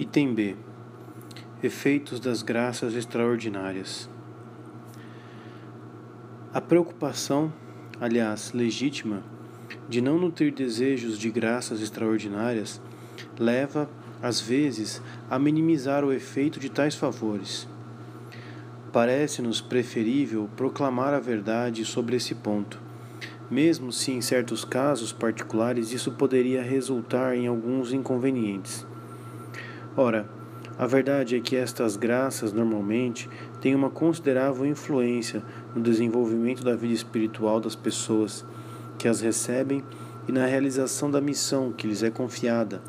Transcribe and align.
Item 0.00 0.32
B. 0.32 0.54
Efeitos 1.60 2.20
das 2.20 2.40
graças 2.40 2.94
extraordinárias. 2.94 4.08
A 6.54 6.60
preocupação, 6.60 7.52
aliás 8.00 8.52
legítima, 8.52 9.24
de 9.88 10.00
não 10.00 10.16
nutrir 10.16 10.54
desejos 10.54 11.18
de 11.18 11.28
graças 11.32 11.82
extraordinárias 11.82 12.80
leva, 13.36 13.90
às 14.22 14.40
vezes, 14.40 15.02
a 15.28 15.36
minimizar 15.36 16.04
o 16.04 16.12
efeito 16.12 16.60
de 16.60 16.68
tais 16.68 16.94
favores. 16.94 17.66
Parece-nos 18.92 19.60
preferível 19.60 20.48
proclamar 20.56 21.12
a 21.12 21.18
verdade 21.18 21.84
sobre 21.84 22.14
esse 22.14 22.36
ponto, 22.36 22.80
mesmo 23.50 23.90
se 23.90 24.12
em 24.12 24.20
certos 24.20 24.64
casos 24.64 25.12
particulares 25.12 25.92
isso 25.92 26.12
poderia 26.12 26.62
resultar 26.62 27.36
em 27.36 27.48
alguns 27.48 27.92
inconvenientes. 27.92 28.86
Ora, 30.00 30.30
a 30.78 30.86
verdade 30.86 31.34
é 31.34 31.40
que 31.40 31.56
estas 31.56 31.96
graças 31.96 32.52
normalmente 32.52 33.28
têm 33.60 33.74
uma 33.74 33.90
considerável 33.90 34.64
influência 34.64 35.42
no 35.74 35.82
desenvolvimento 35.82 36.62
da 36.62 36.76
vida 36.76 36.94
espiritual 36.94 37.58
das 37.58 37.74
pessoas 37.74 38.46
que 38.96 39.08
as 39.08 39.20
recebem 39.20 39.82
e 40.28 40.30
na 40.30 40.46
realização 40.46 41.10
da 41.10 41.20
missão 41.20 41.72
que 41.72 41.88
lhes 41.88 42.04
é 42.04 42.10
confiada. 42.10 42.80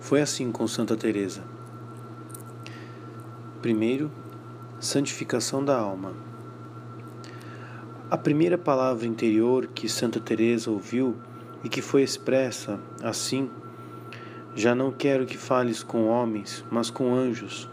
Foi 0.00 0.22
assim 0.22 0.50
com 0.50 0.66
Santa 0.66 0.96
Teresa. 0.96 1.42
Primeiro, 3.60 4.10
santificação 4.80 5.62
da 5.62 5.78
alma. 5.78 6.14
A 8.10 8.16
primeira 8.16 8.56
palavra 8.56 9.06
interior 9.06 9.66
que 9.66 9.86
Santa 9.86 10.18
Teresa 10.18 10.70
ouviu 10.70 11.14
e 11.62 11.68
que 11.68 11.82
foi 11.82 12.02
expressa 12.02 12.80
assim 13.02 13.50
já 14.54 14.74
não 14.74 14.92
quero 14.92 15.26
que 15.26 15.36
fales 15.36 15.82
com 15.82 16.06
homens, 16.06 16.64
mas 16.70 16.90
com 16.90 17.14
anjos. 17.14 17.68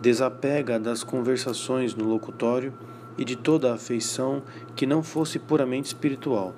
Desapega 0.00 0.80
das 0.80 1.04
conversações 1.04 1.94
no 1.94 2.04
locutório 2.04 2.72
e 3.16 3.24
de 3.24 3.36
toda 3.36 3.70
a 3.70 3.74
afeição 3.74 4.42
que 4.74 4.86
não 4.86 5.02
fosse 5.02 5.38
puramente 5.38 5.86
espiritual. 5.86 6.54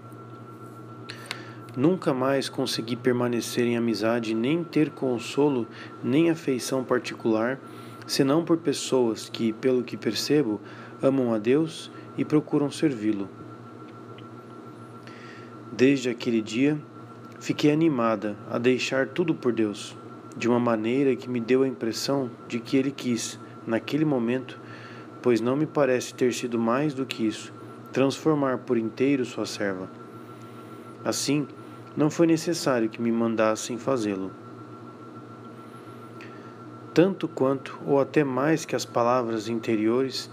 Nunca 1.77 2.15
mais 2.15 2.49
consegui 2.49 2.95
permanecer 2.97 3.67
em 3.67 3.77
amizade, 3.77 4.33
nem 4.33 4.63
ter 4.63 4.91
consolo, 4.91 5.67
nem 6.03 6.31
afeição 6.31 6.85
particular, 6.85 7.61
senão 8.07 8.45
por 8.45 8.59
pessoas 8.59 9.29
que, 9.29 9.53
pelo 9.53 9.83
que 9.83 9.97
percebo, 9.97 10.61
amam 11.03 11.35
a 11.35 11.39
Deus 11.39 11.91
e 12.17 12.25
procuram 12.25 12.71
servi-lo. 12.71 13.29
Desde 15.73 16.09
aquele 16.09 16.41
dia, 16.41 16.79
Fiquei 17.45 17.71
animada 17.71 18.39
a 18.51 18.57
deixar 18.57 19.09
tudo 19.09 19.35
por 19.35 19.53
Deus, 19.53 19.95
de 20.35 20.49
uma 20.49 20.59
maneira 20.59 21.15
que 21.15 21.29
me 21.29 21.39
deu 21.39 21.63
a 21.63 21.69
impressão 21.69 22.31
de 22.49 22.59
que 22.59 22.75
Ele 22.75 22.91
quis, 22.91 23.39
naquele 23.67 24.03
momento, 24.03 24.59
pois 25.21 25.43
não 25.43 25.55
me 25.55 25.67
parece 25.67 26.15
ter 26.15 26.33
sido 26.33 26.59
mais 26.59 26.95
do 26.95 27.05
que 27.05 27.27
isso, 27.27 27.53
transformar 27.93 28.61
por 28.61 28.79
inteiro 28.79 29.27
sua 29.27 29.45
serva. 29.45 29.91
Assim, 31.05 31.47
não 31.95 32.09
foi 32.09 32.27
necessário 32.27 32.89
que 32.89 33.03
me 33.03 33.13
mandassem 33.13 33.77
fazê-lo. 33.77 34.31
Tanto 36.95 37.29
quanto, 37.29 37.79
ou 37.85 38.01
até 38.01 38.25
mais 38.25 38.65
que 38.65 38.75
as 38.75 38.87
palavras 38.87 39.51
interiores, 39.51 40.31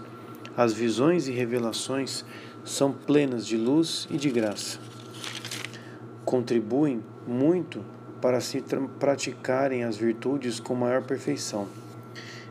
as 0.56 0.72
visões 0.72 1.28
e 1.28 1.30
revelações 1.30 2.24
são 2.64 2.90
plenas 2.90 3.46
de 3.46 3.58
luz 3.58 4.08
e 4.10 4.16
de 4.16 4.30
graça 4.30 4.80
contribuem 6.24 7.02
muito 7.26 7.84
para 8.20 8.40
se 8.40 8.62
praticarem 9.00 9.84
as 9.84 9.96
virtudes 9.96 10.60
com 10.60 10.74
maior 10.74 11.02
perfeição 11.02 11.66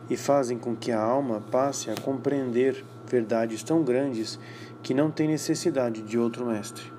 e 0.09 0.17
fazem 0.17 0.57
com 0.57 0.75
que 0.75 0.91
a 0.91 1.01
alma 1.01 1.41
passe 1.49 1.89
a 1.89 1.95
compreender 1.95 2.83
verdades 3.07 3.63
tão 3.63 3.81
grandes 3.81 4.37
que 4.83 4.93
não 4.93 5.09
tem 5.09 5.27
necessidade 5.27 6.01
de 6.01 6.19
outro 6.19 6.45
mestre. 6.45 6.91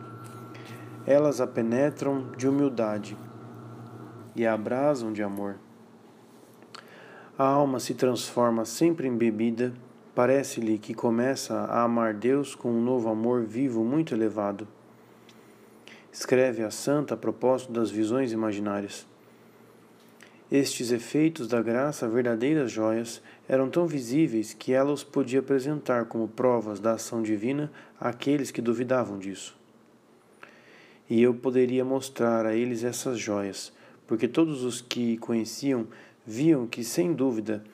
Elas 1.07 1.41
a 1.41 1.47
penetram 1.47 2.31
de 2.37 2.49
humildade 2.49 3.17
e 4.35 4.47
a 4.47 4.55
abrasam 4.55 5.13
de 5.13 5.23
amor. 5.23 5.57
A 7.39 7.45
alma 7.45 7.81
se 7.81 7.93
transforma 7.93 8.65
sempre 8.65 9.07
em 9.09 9.17
bebida, 9.17 9.75
parece-lhe 10.15 10.79
que 10.79 10.95
começa 10.95 11.55
a 11.55 11.83
amar 11.83 12.15
Deus 12.15 12.55
com 12.55 12.71
um 12.71 12.83
novo 12.83 13.11
amor 13.11 13.43
vivo 13.43 13.85
muito 13.85 14.15
elevado 14.15 14.67
escreve 16.13 16.63
a 16.63 16.71
santa 16.71 17.15
a 17.15 17.17
propósito 17.17 17.73
das 17.73 17.91
visões 17.91 18.33
imaginárias. 18.33 19.07
Estes 20.51 20.93
efeitos 20.93 21.49
da 21.49 21.63
graça, 21.63 22.07
verdadeiras 22.07 22.71
joias, 22.71 23.23
eram 23.49 23.71
tão 23.71 23.87
visíveis 23.87 24.53
que 24.53 24.75
ela 24.75 24.93
os 24.93 25.03
podia 25.03 25.41
apresentar 25.41 26.05
como 26.05 26.29
provas 26.29 26.79
da 26.79 26.93
ação 26.93 27.23
divina 27.23 27.73
àqueles 27.99 28.51
que 28.51 28.61
duvidavam 28.61 29.19
disso. 29.19 29.57
E 31.09 31.23
eu 31.23 31.33
poderia 31.33 31.85
mostrar 31.87 32.45
a 32.45 32.55
eles 32.55 32.85
essas 32.85 33.19
joias, 33.19 33.73
porque 34.07 34.29
todos 34.29 34.63
os 34.63 34.83
que 34.83 35.17
conheciam 35.17 35.87
viam 36.27 36.67
que, 36.67 36.85
sem 36.85 37.15
dúvida, 37.15 37.65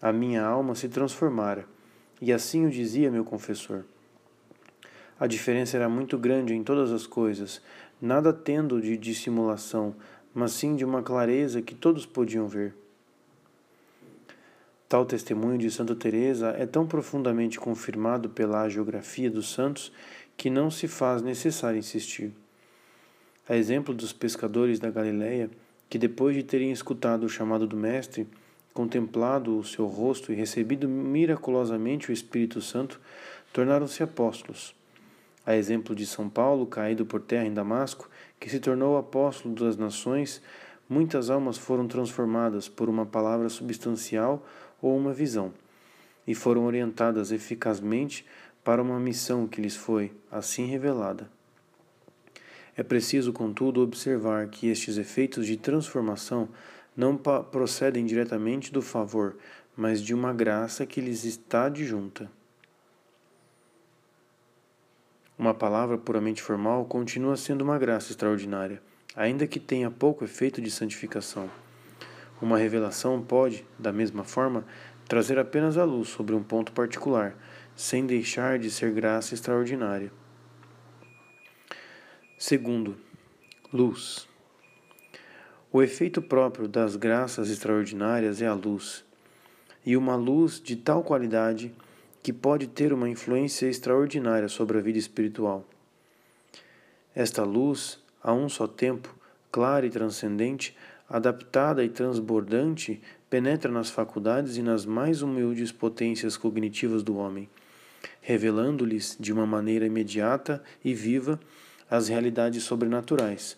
a 0.00 0.12
minha 0.12 0.44
alma 0.44 0.74
se 0.74 0.90
transformara, 0.90 1.66
e 2.20 2.34
assim 2.34 2.66
o 2.66 2.70
dizia 2.70 3.10
meu 3.10 3.24
confessor. 3.24 3.84
A 5.18 5.26
diferença 5.26 5.78
era 5.78 5.88
muito 5.88 6.18
grande 6.18 6.54
em 6.54 6.62
todas 6.62 6.92
as 6.92 7.06
coisas, 7.06 7.62
nada 8.00 8.32
tendo 8.32 8.80
de 8.80 8.96
dissimulação, 8.96 9.94
mas 10.34 10.52
sim 10.52 10.76
de 10.76 10.84
uma 10.84 11.02
clareza 11.02 11.62
que 11.62 11.74
todos 11.74 12.04
podiam 12.04 12.46
ver. 12.46 12.74
Tal 14.88 15.04
testemunho 15.04 15.58
de 15.58 15.70
Santa 15.70 15.94
Teresa 15.94 16.50
é 16.50 16.66
tão 16.66 16.86
profundamente 16.86 17.58
confirmado 17.58 18.28
pela 18.28 18.68
geografia 18.68 19.30
dos 19.30 19.52
santos 19.52 19.90
que 20.36 20.50
não 20.50 20.70
se 20.70 20.86
faz 20.86 21.22
necessário 21.22 21.78
insistir. 21.78 22.32
A 23.48 23.56
exemplo 23.56 23.94
dos 23.94 24.12
pescadores 24.12 24.78
da 24.78 24.90
Galileia, 24.90 25.50
que 25.88 25.98
depois 25.98 26.36
de 26.36 26.42
terem 26.42 26.70
escutado 26.70 27.24
o 27.24 27.28
chamado 27.28 27.66
do 27.66 27.76
mestre, 27.76 28.28
contemplado 28.74 29.58
o 29.58 29.64
seu 29.64 29.86
rosto 29.86 30.30
e 30.30 30.36
recebido 30.36 30.88
miraculosamente 30.88 32.10
o 32.10 32.12
Espírito 32.12 32.60
Santo, 32.60 33.00
tornaram-se 33.52 34.02
apóstolos 34.02 34.74
a 35.46 35.54
exemplo 35.54 35.94
de 35.94 36.04
São 36.04 36.28
Paulo, 36.28 36.66
caído 36.66 37.06
por 37.06 37.22
terra 37.22 37.46
em 37.46 37.54
Damasco, 37.54 38.10
que 38.40 38.50
se 38.50 38.58
tornou 38.58 38.98
apóstolo 38.98 39.54
das 39.54 39.76
nações, 39.76 40.42
muitas 40.88 41.30
almas 41.30 41.56
foram 41.56 41.86
transformadas 41.86 42.68
por 42.68 42.88
uma 42.88 43.06
palavra 43.06 43.48
substancial 43.48 44.44
ou 44.82 44.96
uma 44.96 45.12
visão, 45.12 45.54
e 46.26 46.34
foram 46.34 46.66
orientadas 46.66 47.30
eficazmente 47.30 48.26
para 48.64 48.82
uma 48.82 48.98
missão 48.98 49.46
que 49.46 49.60
lhes 49.60 49.76
foi 49.76 50.12
assim 50.30 50.66
revelada. 50.66 51.30
É 52.76 52.82
preciso, 52.82 53.32
contudo, 53.32 53.80
observar 53.80 54.48
que 54.48 54.66
estes 54.66 54.98
efeitos 54.98 55.46
de 55.46 55.56
transformação 55.56 56.48
não 56.94 57.16
procedem 57.16 58.04
diretamente 58.04 58.72
do 58.72 58.82
favor, 58.82 59.36
mas 59.76 60.02
de 60.02 60.12
uma 60.12 60.32
graça 60.32 60.84
que 60.84 61.00
lhes 61.00 61.24
está 61.24 61.66
adjunta. 61.66 62.30
Uma 65.38 65.52
palavra 65.52 65.98
puramente 65.98 66.42
formal 66.42 66.86
continua 66.86 67.36
sendo 67.36 67.60
uma 67.60 67.78
graça 67.78 68.10
extraordinária, 68.10 68.80
ainda 69.14 69.46
que 69.46 69.60
tenha 69.60 69.90
pouco 69.90 70.24
efeito 70.24 70.62
de 70.62 70.70
santificação. 70.70 71.50
Uma 72.40 72.56
revelação 72.56 73.20
pode, 73.22 73.66
da 73.78 73.92
mesma 73.92 74.24
forma, 74.24 74.64
trazer 75.06 75.38
apenas 75.38 75.76
a 75.76 75.84
luz 75.84 76.08
sobre 76.08 76.34
um 76.34 76.42
ponto 76.42 76.72
particular, 76.72 77.36
sem 77.74 78.06
deixar 78.06 78.58
de 78.58 78.70
ser 78.70 78.92
graça 78.92 79.34
extraordinária. 79.34 80.10
Segundo, 82.38 82.96
luz. 83.70 84.26
O 85.70 85.82
efeito 85.82 86.22
próprio 86.22 86.66
das 86.66 86.96
graças 86.96 87.50
extraordinárias 87.50 88.40
é 88.40 88.46
a 88.46 88.54
luz, 88.54 89.04
e 89.84 89.98
uma 89.98 90.16
luz 90.16 90.58
de 90.58 90.76
tal 90.76 91.04
qualidade 91.04 91.74
que 92.26 92.32
pode 92.32 92.66
ter 92.66 92.92
uma 92.92 93.08
influência 93.08 93.68
extraordinária 93.68 94.48
sobre 94.48 94.76
a 94.78 94.80
vida 94.80 94.98
espiritual. 94.98 95.64
Esta 97.14 97.44
luz, 97.44 98.00
a 98.20 98.32
um 98.32 98.48
só 98.48 98.66
tempo, 98.66 99.14
clara 99.52 99.86
e 99.86 99.90
transcendente, 99.90 100.76
adaptada 101.08 101.84
e 101.84 101.88
transbordante, 101.88 103.00
penetra 103.30 103.70
nas 103.70 103.90
faculdades 103.90 104.56
e 104.56 104.62
nas 104.62 104.84
mais 104.84 105.22
humildes 105.22 105.70
potências 105.70 106.36
cognitivas 106.36 107.04
do 107.04 107.16
homem, 107.16 107.48
revelando-lhes 108.20 109.16
de 109.20 109.32
uma 109.32 109.46
maneira 109.46 109.86
imediata 109.86 110.60
e 110.84 110.92
viva 110.92 111.38
as 111.88 112.08
realidades 112.08 112.64
sobrenaturais, 112.64 113.56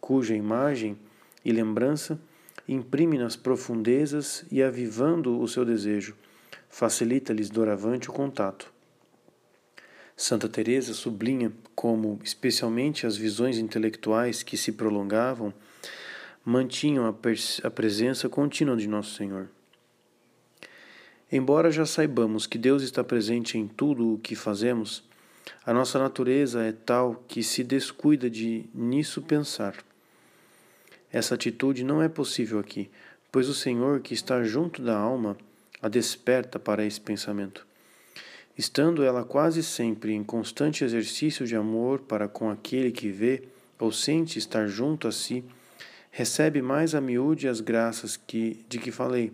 cuja 0.00 0.34
imagem 0.34 0.98
e 1.44 1.52
lembrança 1.52 2.20
imprime 2.66 3.16
nas 3.16 3.36
profundezas 3.36 4.44
e 4.50 4.60
avivando 4.60 5.40
o 5.40 5.46
seu 5.46 5.64
desejo 5.64 6.16
facilita-lhes 6.68 7.50
doravante 7.50 8.10
o 8.10 8.12
contato. 8.12 8.72
Santa 10.16 10.48
Teresa 10.48 10.94
sublinha 10.94 11.52
como, 11.74 12.18
especialmente 12.24 13.06
as 13.06 13.16
visões 13.16 13.56
intelectuais 13.56 14.42
que 14.42 14.56
se 14.56 14.72
prolongavam, 14.72 15.54
mantinham 16.44 17.06
a, 17.06 17.14
a 17.66 17.70
presença 17.70 18.28
contínua 18.28 18.76
de 18.76 18.88
Nosso 18.88 19.14
Senhor. 19.14 19.48
Embora 21.30 21.70
já 21.70 21.84
saibamos 21.84 22.46
que 22.46 22.58
Deus 22.58 22.82
está 22.82 23.04
presente 23.04 23.58
em 23.58 23.68
tudo 23.68 24.14
o 24.14 24.18
que 24.18 24.34
fazemos, 24.34 25.04
a 25.64 25.72
nossa 25.72 25.98
natureza 25.98 26.62
é 26.62 26.72
tal 26.72 27.22
que 27.28 27.42
se 27.42 27.62
descuida 27.62 28.30
de 28.30 28.64
nisso 28.74 29.22
pensar. 29.22 29.76
Essa 31.12 31.34
atitude 31.34 31.84
não 31.84 32.02
é 32.02 32.08
possível 32.08 32.58
aqui, 32.58 32.90
pois 33.30 33.48
o 33.48 33.54
Senhor, 33.54 34.00
que 34.00 34.14
está 34.14 34.42
junto 34.42 34.82
da 34.82 34.96
alma, 34.96 35.36
a 35.80 35.88
desperta 35.88 36.58
para 36.58 36.84
esse 36.84 37.00
pensamento. 37.00 37.66
Estando 38.56 39.04
ela 39.04 39.24
quase 39.24 39.62
sempre 39.62 40.12
em 40.12 40.24
constante 40.24 40.82
exercício 40.82 41.46
de 41.46 41.54
amor 41.54 42.00
para 42.00 42.26
com 42.26 42.50
aquele 42.50 42.90
que 42.90 43.08
vê 43.08 43.44
ou 43.78 43.92
sente 43.92 44.38
estar 44.38 44.66
junto 44.66 45.06
a 45.06 45.12
si, 45.12 45.44
recebe 46.10 46.60
mais 46.60 46.94
a 46.94 47.00
miúde 47.00 47.46
as 47.46 47.60
graças 47.60 48.16
que, 48.16 48.64
de 48.68 48.78
que 48.78 48.90
falei. 48.90 49.32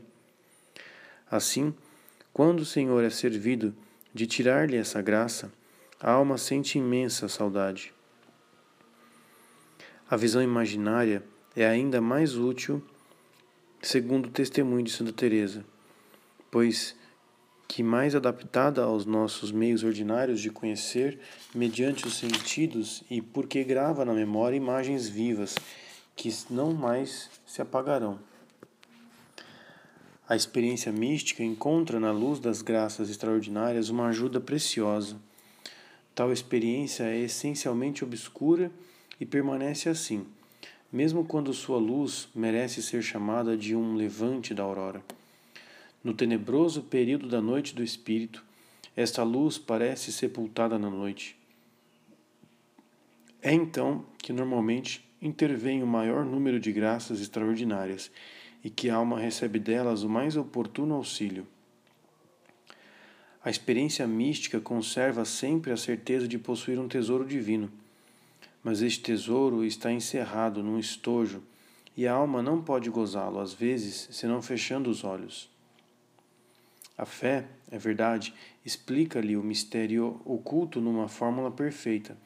Assim, 1.31 1.75
quando 2.33 2.61
o 2.61 2.67
Senhor 2.67 3.03
é 3.03 3.09
servido 3.09 3.75
de 4.13 4.27
tirar-lhe 4.27 4.77
essa 4.77 5.01
graça, 5.01 5.51
a 5.99 6.11
alma 6.13 6.37
sente 6.37 6.77
imensa 6.77 7.29
saudade. 7.29 7.95
A 10.11 10.17
visão 10.17 10.43
imaginária 10.43 11.25
é 11.57 11.67
ainda 11.67 12.01
mais 12.01 12.37
útil, 12.37 12.83
segundo 13.81 14.27
o 14.27 14.31
testemunho 14.31 14.85
de 14.85 14.91
Santa 14.91 15.13
Teresa, 15.13 15.65
pois 16.55 16.95
que 17.67 17.83
mais 17.83 18.15
adaptada 18.15 18.85
aos 18.85 19.05
nossos 19.05 19.51
meios 19.51 19.83
ordinários 19.83 20.41
de 20.41 20.51
conhecer, 20.51 21.19
mediante 21.53 22.07
os 22.07 22.15
sentidos 22.15 23.03
e 23.11 23.21
porque 23.21 23.65
grava 23.65 24.05
na 24.05 24.15
memória 24.15 24.57
imagens 24.57 25.09
vivas 25.09 25.57
que 26.15 26.33
não 26.49 26.73
mais 26.73 27.29
se 27.45 27.61
apagarão. 27.61 28.21
A 30.29 30.37
experiência 30.37 30.93
mística 30.93 31.43
encontra 31.43 31.99
na 31.99 32.13
luz 32.13 32.39
das 32.39 32.63
graças 32.63 33.11
extraordinárias 33.11 33.89
uma 33.89 34.07
ajuda 34.07 34.41
preciosa. 34.41 35.17
Tal 36.15 36.33
experiência 36.33 37.03
é 37.03 37.19
essencialmente 37.19 38.05
obscura 38.05 38.71
e 39.19 39.27
permanece 39.27 39.89
assim, 39.89 40.25
mesmo 40.93 41.25
quando 41.25 41.53
sua 41.53 41.79
luz 41.79 42.29
merece 42.33 42.81
ser 42.81 43.03
chamada 43.03 43.57
de 43.57 43.75
um 43.75 43.97
levante 43.97 44.55
da 44.55 44.63
aurora. 44.63 45.03
No 46.05 46.13
tenebroso 46.13 46.83
período 46.83 47.27
da 47.27 47.41
noite 47.41 47.75
do 47.75 47.83
espírito, 47.83 48.45
esta 48.95 49.23
luz 49.23 49.57
parece 49.57 50.13
sepultada 50.13 50.79
na 50.79 50.91
noite. 50.91 51.35
É 53.41 53.55
então 53.55 54.05
que 54.19 54.31
normalmente 54.31 55.03
intervém 55.21 55.83
o 55.83 55.87
maior 55.87 56.23
número 56.23 56.61
de 56.61 56.71
graças 56.71 57.23
extraordinárias 57.23 58.11
e 58.63 58.69
que 58.69 58.91
a 58.91 58.97
alma 58.97 59.19
recebe 59.19 59.59
delas 59.59 60.03
o 60.03 60.09
mais 60.09 60.37
oportuno 60.37 60.95
auxílio. 60.95 61.47
A 63.43 63.49
experiência 63.49 64.07
mística 64.07 64.61
conserva 64.61 65.25
sempre 65.25 65.73
a 65.73 65.77
certeza 65.77 66.29
de 66.29 66.39
possuir 66.39 66.79
um 66.79 66.89
tesouro 66.89 67.27
divino, 67.27 67.71
mas 68.63 68.83
este 68.83 69.03
tesouro 69.03 69.65
está 69.65 69.91
encerrado 69.91 70.63
num 70.63 70.79
estojo 70.79 71.43
e 71.97 72.07
a 72.07 72.13
alma 72.13 72.43
não 72.43 72.63
pode 72.63 72.91
gozá-lo, 72.91 73.39
às 73.39 73.55
vezes, 73.55 74.09
senão 74.11 74.43
fechando 74.43 74.91
os 74.91 75.03
olhos. 75.03 75.54
A 76.97 77.05
fé, 77.05 77.47
é 77.71 77.77
verdade, 77.77 78.33
explica-lhe 78.65 79.37
o 79.37 79.43
mistério 79.43 80.21
oculto 80.25 80.81
numa 80.81 81.09
fórmula 81.09 81.51
perfeita, 81.51 82.17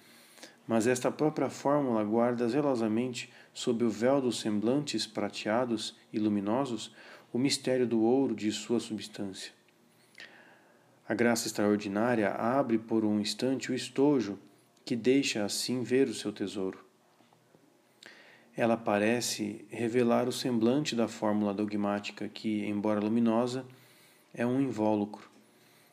mas 0.67 0.87
esta 0.87 1.11
própria 1.11 1.49
fórmula 1.49 2.05
guarda 2.05 2.47
zelosamente 2.47 3.33
sob 3.55 3.83
o 3.83 3.89
véu 3.89 4.21
dos 4.21 4.41
semblantes 4.41 5.07
prateados 5.07 5.97
e 6.13 6.19
luminosos, 6.19 6.95
o 7.33 7.39
mistério 7.39 7.87
do 7.87 8.03
ouro 8.03 8.35
de 8.35 8.53
sua 8.53 8.79
substância. 8.79 9.53
A 11.09 11.15
graça 11.15 11.47
extraordinária 11.47 12.29
abre 12.31 12.77
por 12.77 13.03
um 13.03 13.19
instante 13.19 13.73
o 13.73 13.75
estojo, 13.75 14.39
que 14.85 14.95
deixa 14.95 15.43
assim 15.43 15.83
ver 15.83 16.07
o 16.07 16.15
seu 16.15 16.31
tesouro. 16.31 16.85
Ela 18.55 18.77
parece 18.77 19.65
revelar 19.71 20.29
o 20.29 20.33
semblante 20.33 20.95
da 20.95 21.09
fórmula 21.09 21.55
dogmática 21.55 22.29
que, 22.29 22.67
embora 22.67 23.01
luminosa, 23.01 23.65
é 24.39 24.47
um 24.47 24.61
invólucro. 24.61 25.29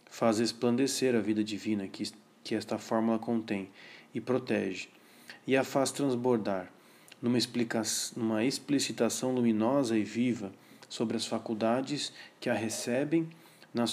Faz 0.05 0.37
esplandecer 0.37 1.15
a 1.15 1.19
vida 1.19 1.43
divina 1.43 1.87
que, 1.87 2.09
que 2.43 2.53
esta 2.53 2.77
fórmula 2.77 3.17
contém 3.17 3.69
e 4.13 4.21
protege, 4.21 4.87
e 5.47 5.57
a 5.57 5.63
faz 5.63 5.91
transbordar, 5.91 6.71
numa, 7.19 7.37
numa 8.15 8.45
explicitação 8.45 9.33
luminosa 9.33 9.97
e 9.97 10.03
viva 10.03 10.53
sobre 10.87 11.17
as 11.17 11.25
faculdades 11.25 12.13
que 12.39 12.47
a 12.47 12.53
recebem 12.53 13.27
na, 13.73 13.85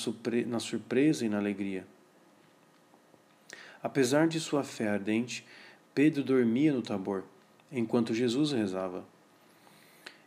na 0.46 0.60
surpresa 0.60 1.24
e 1.24 1.28
na 1.30 1.38
alegria. 1.38 1.86
Apesar 3.82 4.28
de 4.28 4.38
sua 4.38 4.62
fé 4.62 4.88
ardente, 4.88 5.44
Pedro 5.94 6.22
dormia 6.22 6.72
no 6.72 6.82
Tabor, 6.82 7.24
enquanto 7.72 8.14
Jesus 8.14 8.52
rezava. 8.52 9.04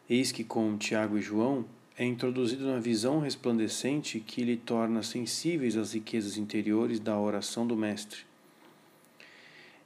Eis 0.10 0.31
que 0.31 0.44
com 0.44 0.78
Tiago 0.78 1.18
e 1.18 1.21
João 1.21 1.63
é 1.97 2.03
introduzido 2.03 2.65
na 2.65 2.80
visão 2.80 3.19
resplandecente 3.19 4.19
que 4.19 4.44
lhe 4.44 4.57
torna 4.57 5.01
sensíveis 5.01 5.77
às 5.77 5.94
riquezas 5.94 6.38
interiores 6.38 7.00
da 7.00 7.18
oração 7.18 7.65
do 7.65 7.75
Mestre. 7.75 8.19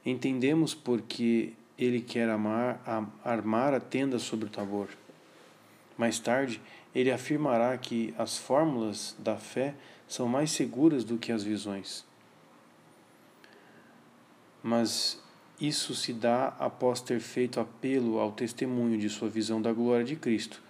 Entendemos 0.04 0.74
porque 0.74 1.52
ele 1.78 2.00
quer 2.00 2.28
amar, 2.28 2.82
armar 3.24 3.74
a 3.74 3.80
tenda 3.80 4.18
sobre 4.18 4.46
o 4.46 4.50
Tabor. 4.50 4.88
Mais 5.96 6.18
tarde, 6.18 6.60
ele 6.94 7.12
afirmará 7.12 7.76
que 7.78 8.12
as 8.18 8.36
fórmulas 8.36 9.14
da 9.18 9.36
fé 9.36 9.74
são 10.08 10.26
mais 10.26 10.50
seguras 10.50 11.04
do 11.04 11.16
que 11.16 11.30
as 11.30 11.44
visões. 11.44 12.04
Mas 14.62 15.22
isso 15.60 15.94
se 15.94 16.12
dá 16.12 16.48
após 16.58 17.00
ter 17.00 17.20
feito 17.20 17.60
apelo 17.60 18.18
ao 18.18 18.32
testemunho 18.32 18.98
de 18.98 19.08
sua 19.08 19.28
visão 19.28 19.62
da 19.62 19.72
glória 19.72 20.04
de 20.04 20.16
Cristo, 20.16 20.60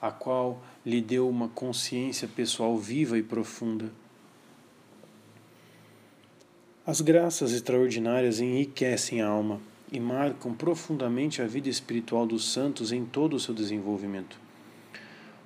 a 0.00 0.10
qual 0.10 0.62
lhe 0.84 1.00
deu 1.00 1.28
uma 1.28 1.48
consciência 1.48 2.26
pessoal 2.26 2.76
viva 2.78 3.18
e 3.18 3.22
profunda. 3.22 3.90
As 6.86 7.00
graças 7.00 7.52
extraordinárias 7.52 8.40
enriquecem 8.40 9.20
a 9.20 9.28
alma 9.28 9.60
e 9.92 10.00
marcam 10.00 10.54
profundamente 10.54 11.42
a 11.42 11.46
vida 11.46 11.68
espiritual 11.68 12.26
dos 12.26 12.52
santos 12.52 12.92
em 12.92 13.04
todo 13.04 13.34
o 13.34 13.40
seu 13.40 13.54
desenvolvimento. 13.54 14.40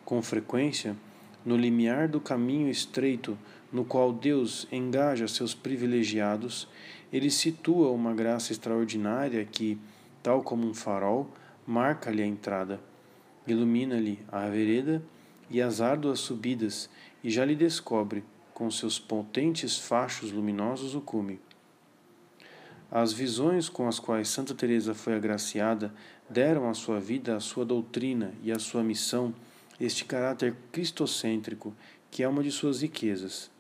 Com 0.05 0.23
frequência, 0.23 0.97
no 1.45 1.57
limiar 1.57 2.09
do 2.09 2.21
caminho 2.21 2.69
estreito 2.69 3.37
no 3.73 3.85
qual 3.85 4.13
Deus 4.13 4.69
engaja 4.71 5.27
seus 5.27 5.53
privilegiados, 5.53 6.69
ele 7.13 7.31
situa 7.31 7.91
uma 7.91 8.15
graça 8.15 8.53
extraordinária 8.53 9.45
que, 9.45 9.79
tal 10.23 10.43
como 10.43 10.67
um 10.67 10.73
farol, 10.73 11.29
marca-lhe 11.67 12.23
a 12.23 12.27
entrada, 12.27 12.81
ilumina-lhe 13.47 14.21
a 14.31 14.49
vereda 14.49 15.03
e 15.51 15.61
as 15.61 15.81
árduas 15.81 16.21
subidas, 16.21 16.89
e 17.23 17.31
já 17.31 17.45
lhe 17.45 17.55
descobre, 17.55 18.25
com 18.53 18.71
seus 18.71 18.99
potentes 18.99 19.79
fachos 19.79 20.31
luminosos, 20.31 20.95
o 20.95 21.01
cume. 21.01 21.41
As 22.91 23.13
visões 23.13 23.69
com 23.69 23.89
as 23.89 23.99
quais 23.99 24.29
Santa 24.29 24.55
Teresa 24.55 24.95
foi 24.95 25.15
agraciada 25.15 25.93
deram 26.31 26.69
à 26.69 26.75
sua 26.75 27.01
vida 27.01 27.37
a 27.37 27.41
sua 27.41 27.65
doutrina 27.65 28.33
e 28.43 28.53
a 28.53 28.59
sua 28.59 28.83
missão 28.83 29.35
este 29.81 30.05
caráter 30.05 30.55
cristocêntrico 30.71 31.75
que 32.11 32.23
é 32.23 32.29
uma 32.29 32.43
de 32.43 32.53
suas 32.53 32.83
riquezas. 32.83 33.51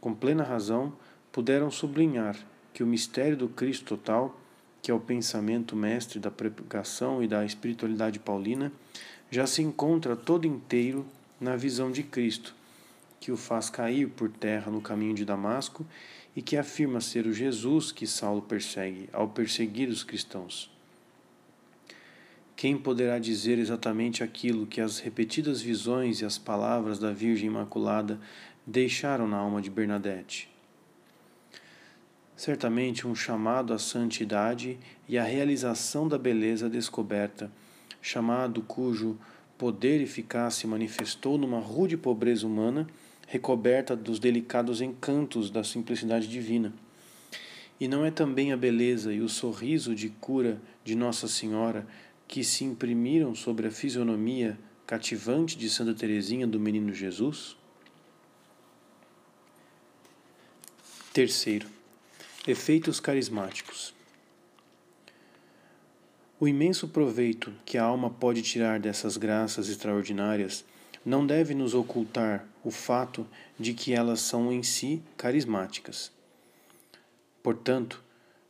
Com 0.00 0.14
plena 0.14 0.44
razão, 0.44 0.92
puderam 1.32 1.70
sublinhar 1.70 2.36
que 2.72 2.84
o 2.84 2.86
mistério 2.86 3.36
do 3.36 3.48
Cristo 3.48 3.96
total, 3.96 4.40
que 4.88 4.90
é 4.90 4.94
o 4.94 4.98
pensamento 4.98 5.76
mestre 5.76 6.18
da 6.18 6.30
pregação 6.30 7.22
e 7.22 7.28
da 7.28 7.44
espiritualidade 7.44 8.18
paulina, 8.18 8.72
já 9.30 9.46
se 9.46 9.60
encontra 9.60 10.16
todo 10.16 10.46
inteiro 10.46 11.06
na 11.38 11.56
visão 11.56 11.92
de 11.92 12.02
Cristo, 12.02 12.54
que 13.20 13.30
o 13.30 13.36
faz 13.36 13.68
cair 13.68 14.08
por 14.08 14.30
terra 14.30 14.72
no 14.72 14.80
caminho 14.80 15.14
de 15.14 15.26
Damasco 15.26 15.86
e 16.34 16.40
que 16.40 16.56
afirma 16.56 17.02
ser 17.02 17.26
o 17.26 17.34
Jesus 17.34 17.92
que 17.92 18.06
Saulo 18.06 18.40
persegue 18.40 19.10
ao 19.12 19.28
perseguir 19.28 19.90
os 19.90 20.02
cristãos. 20.02 20.70
Quem 22.56 22.78
poderá 22.78 23.18
dizer 23.18 23.58
exatamente 23.58 24.24
aquilo 24.24 24.66
que 24.66 24.80
as 24.80 25.00
repetidas 25.00 25.60
visões 25.60 26.22
e 26.22 26.24
as 26.24 26.38
palavras 26.38 26.98
da 26.98 27.12
Virgem 27.12 27.48
Imaculada 27.48 28.18
deixaram 28.66 29.28
na 29.28 29.36
alma 29.36 29.60
de 29.60 29.68
Bernadette? 29.68 30.48
Certamente 32.38 33.04
um 33.04 33.16
chamado 33.16 33.74
à 33.74 33.80
santidade 33.80 34.78
e 35.08 35.18
à 35.18 35.24
realização 35.24 36.06
da 36.06 36.16
beleza 36.16 36.70
descoberta, 36.70 37.50
chamado 38.00 38.62
cujo 38.62 39.18
poder 39.58 39.98
e 39.98 40.04
eficácia 40.04 40.68
manifestou 40.68 41.36
numa 41.36 41.58
rude 41.58 41.96
pobreza 41.96 42.46
humana 42.46 42.86
recoberta 43.26 43.96
dos 43.96 44.20
delicados 44.20 44.80
encantos 44.80 45.50
da 45.50 45.64
simplicidade 45.64 46.28
divina. 46.28 46.72
E 47.80 47.88
não 47.88 48.04
é 48.04 48.10
também 48.12 48.52
a 48.52 48.56
beleza 48.56 49.12
e 49.12 49.20
o 49.20 49.28
sorriso 49.28 49.92
de 49.92 50.08
cura 50.08 50.60
de 50.84 50.94
Nossa 50.94 51.26
Senhora 51.26 51.88
que 52.28 52.44
se 52.44 52.62
imprimiram 52.62 53.34
sobre 53.34 53.66
a 53.66 53.70
fisionomia 53.72 54.56
cativante 54.86 55.58
de 55.58 55.68
Santa 55.68 55.92
Teresinha 55.92 56.46
do 56.46 56.60
Menino 56.60 56.94
Jesus? 56.94 57.56
Terceiro, 61.12 61.77
efeitos 62.48 62.98
carismáticos. 62.98 63.94
O 66.40 66.48
imenso 66.48 66.88
proveito 66.88 67.52
que 67.66 67.76
a 67.76 67.84
alma 67.84 68.08
pode 68.08 68.40
tirar 68.40 68.80
dessas 68.80 69.18
graças 69.18 69.68
extraordinárias 69.68 70.64
não 71.04 71.26
deve 71.26 71.54
nos 71.54 71.74
ocultar 71.74 72.46
o 72.64 72.70
fato 72.70 73.26
de 73.60 73.74
que 73.74 73.92
elas 73.92 74.20
são 74.20 74.50
em 74.50 74.62
si 74.62 75.02
carismáticas. 75.14 76.10
Portanto, 77.42 78.02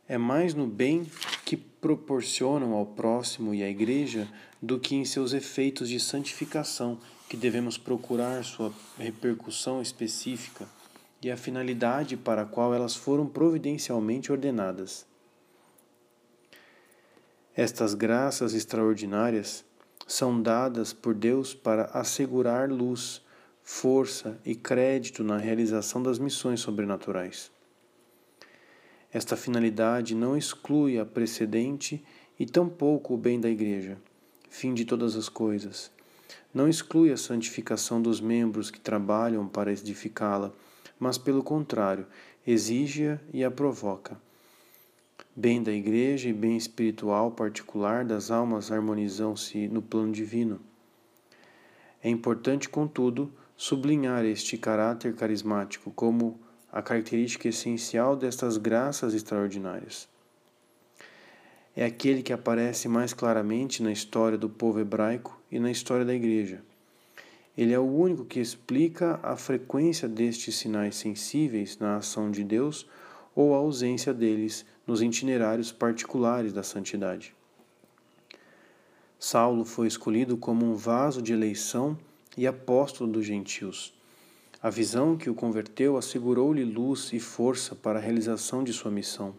é 0.07 0.17
mais 0.17 0.53
no 0.53 0.65
bem 0.65 1.05
que 1.43 1.57
proporcionam 1.57 2.73
ao 2.75 2.85
próximo 2.85 3.53
e 3.53 3.61
à 3.61 3.69
Igreja 3.69 4.29
do 4.61 4.79
que 4.79 4.95
em 4.95 5.03
seus 5.03 5.33
efeitos 5.33 5.89
de 5.89 5.99
santificação 5.99 6.97
que 7.27 7.35
devemos 7.35 7.77
procurar 7.77 8.45
sua 8.45 8.73
repercussão 8.97 9.81
específica 9.81 10.78
e 11.21 11.29
a 11.29 11.37
finalidade 11.37 12.15
para 12.15 12.43
a 12.43 12.45
qual 12.45 12.73
elas 12.73 12.95
foram 12.95 13.27
providencialmente 13.27 14.31
ordenadas. 14.31 15.05
Estas 17.55 17.93
graças 17.93 18.53
extraordinárias 18.53 19.65
são 20.07 20.41
dadas 20.41 20.93
por 20.93 21.13
Deus 21.13 21.53
para 21.53 21.85
assegurar 21.85 22.71
luz, 22.71 23.21
força 23.63 24.39
e 24.45 24.55
crédito 24.55 25.23
na 25.23 25.37
realização 25.37 26.01
das 26.01 26.17
missões 26.17 26.61
sobrenaturais. 26.61 27.51
Esta 29.11 29.35
finalidade 29.35 30.15
não 30.15 30.37
exclui 30.37 30.99
a 30.99 31.05
precedente 31.05 32.03
e 32.39 32.45
tampouco 32.45 33.13
o 33.13 33.17
bem 33.17 33.39
da 33.39 33.49
Igreja, 33.49 33.97
fim 34.49 34.73
de 34.73 34.85
todas 34.85 35.15
as 35.15 35.27
coisas. 35.27 35.91
Não 36.53 36.67
exclui 36.67 37.11
a 37.11 37.17
santificação 37.17 38.01
dos 38.01 38.21
membros 38.21 38.71
que 38.71 38.79
trabalham 38.79 39.47
para 39.47 39.71
edificá-la, 39.71 40.53
mas, 40.99 41.17
pelo 41.17 41.41
contrário, 41.41 42.05
exige-a 42.45 43.19
e 43.33 43.43
a 43.43 43.49
provoca. 43.49 44.17
Bem 45.35 45.63
da 45.63 45.71
Igreja 45.71 46.27
e 46.27 46.33
bem 46.33 46.57
espiritual 46.57 47.31
particular 47.31 48.03
das 48.03 48.29
almas 48.29 48.71
harmonizam-se 48.71 49.67
no 49.67 49.81
plano 49.81 50.11
divino. 50.11 50.59
É 52.03 52.09
importante, 52.09 52.67
contudo, 52.67 53.31
sublinhar 53.55 54.25
este 54.25 54.57
caráter 54.57 55.15
carismático 55.15 55.91
como 55.91 56.39
a 56.71 56.81
característica 56.81 57.47
essencial 57.47 58.15
destas 58.15 58.57
graças 58.57 59.13
extraordinárias. 59.13 60.07
É 61.75 61.85
aquele 61.85 62.21
que 62.21 62.33
aparece 62.33 62.87
mais 62.87 63.13
claramente 63.13 63.81
na 63.81 63.91
história 63.91 64.37
do 64.37 64.49
povo 64.49 64.79
hebraico 64.79 65.41
e 65.51 65.59
na 65.59 65.71
história 65.71 66.05
da 66.05 66.13
Igreja. 66.13 66.61
Ele 67.59 67.73
é 67.73 67.79
o 67.79 67.83
único 67.83 68.23
que 68.23 68.39
explica 68.39 69.19
a 69.21 69.35
frequência 69.35 70.07
destes 70.07 70.55
sinais 70.55 70.95
sensíveis 70.95 71.77
na 71.77 71.97
ação 71.97 72.31
de 72.31 72.43
Deus 72.43 72.87
ou 73.35 73.53
a 73.53 73.57
ausência 73.57 74.13
deles 74.13 74.65
nos 74.87 75.01
itinerários 75.01 75.71
particulares 75.71 76.53
da 76.53 76.63
santidade. 76.63 77.35
Saulo 79.19 79.65
foi 79.65 79.87
escolhido 79.87 80.37
como 80.37 80.65
um 80.65 80.75
vaso 80.75 81.21
de 81.21 81.33
eleição 81.33 81.97
e 82.37 82.47
apóstolo 82.47 83.11
dos 83.11 83.25
gentios 83.25 83.93
a 84.61 84.69
visão 84.69 85.15
que 85.15 85.29
o 85.29 85.35
converteu 85.35 85.95
assegurou-lhe 85.95 86.65
luz 86.65 87.13
e 87.13 87.19
força 87.19 87.73
para 87.75 87.97
a 87.97 88.01
realização 88.01 88.61
de 88.61 88.73
sua 88.73 88.91
missão. 88.91 89.33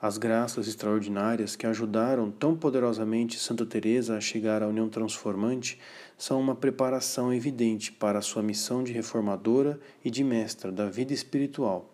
As 0.00 0.18
graças 0.18 0.68
extraordinárias 0.68 1.56
que 1.56 1.66
ajudaram 1.66 2.30
tão 2.30 2.56
poderosamente 2.56 3.38
Santa 3.38 3.64
Teresa 3.64 4.16
a 4.16 4.20
chegar 4.20 4.62
à 4.62 4.68
união 4.68 4.88
transformante 4.88 5.78
são 6.18 6.40
uma 6.40 6.54
preparação 6.54 7.32
evidente 7.32 7.90
para 7.90 8.18
a 8.18 8.22
sua 8.22 8.42
missão 8.42 8.84
de 8.84 8.92
reformadora 8.92 9.80
e 10.04 10.10
de 10.10 10.22
mestra 10.22 10.70
da 10.70 10.88
vida 10.88 11.12
espiritual. 11.12 11.90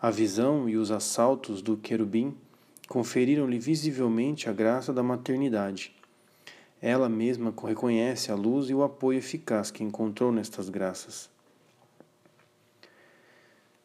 A 0.00 0.10
visão 0.10 0.68
e 0.68 0.76
os 0.76 0.90
assaltos 0.90 1.60
do 1.60 1.76
querubim 1.76 2.36
conferiram-lhe 2.88 3.58
visivelmente 3.58 4.48
a 4.48 4.52
graça 4.52 4.92
da 4.92 5.02
maternidade 5.02 5.94
ela 6.86 7.08
mesma 7.08 7.50
reconhece 7.66 8.30
a 8.30 8.34
luz 8.34 8.68
e 8.68 8.74
o 8.74 8.82
apoio 8.82 9.16
eficaz 9.16 9.70
que 9.70 9.82
encontrou 9.82 10.30
nestas 10.30 10.68
graças. 10.68 11.33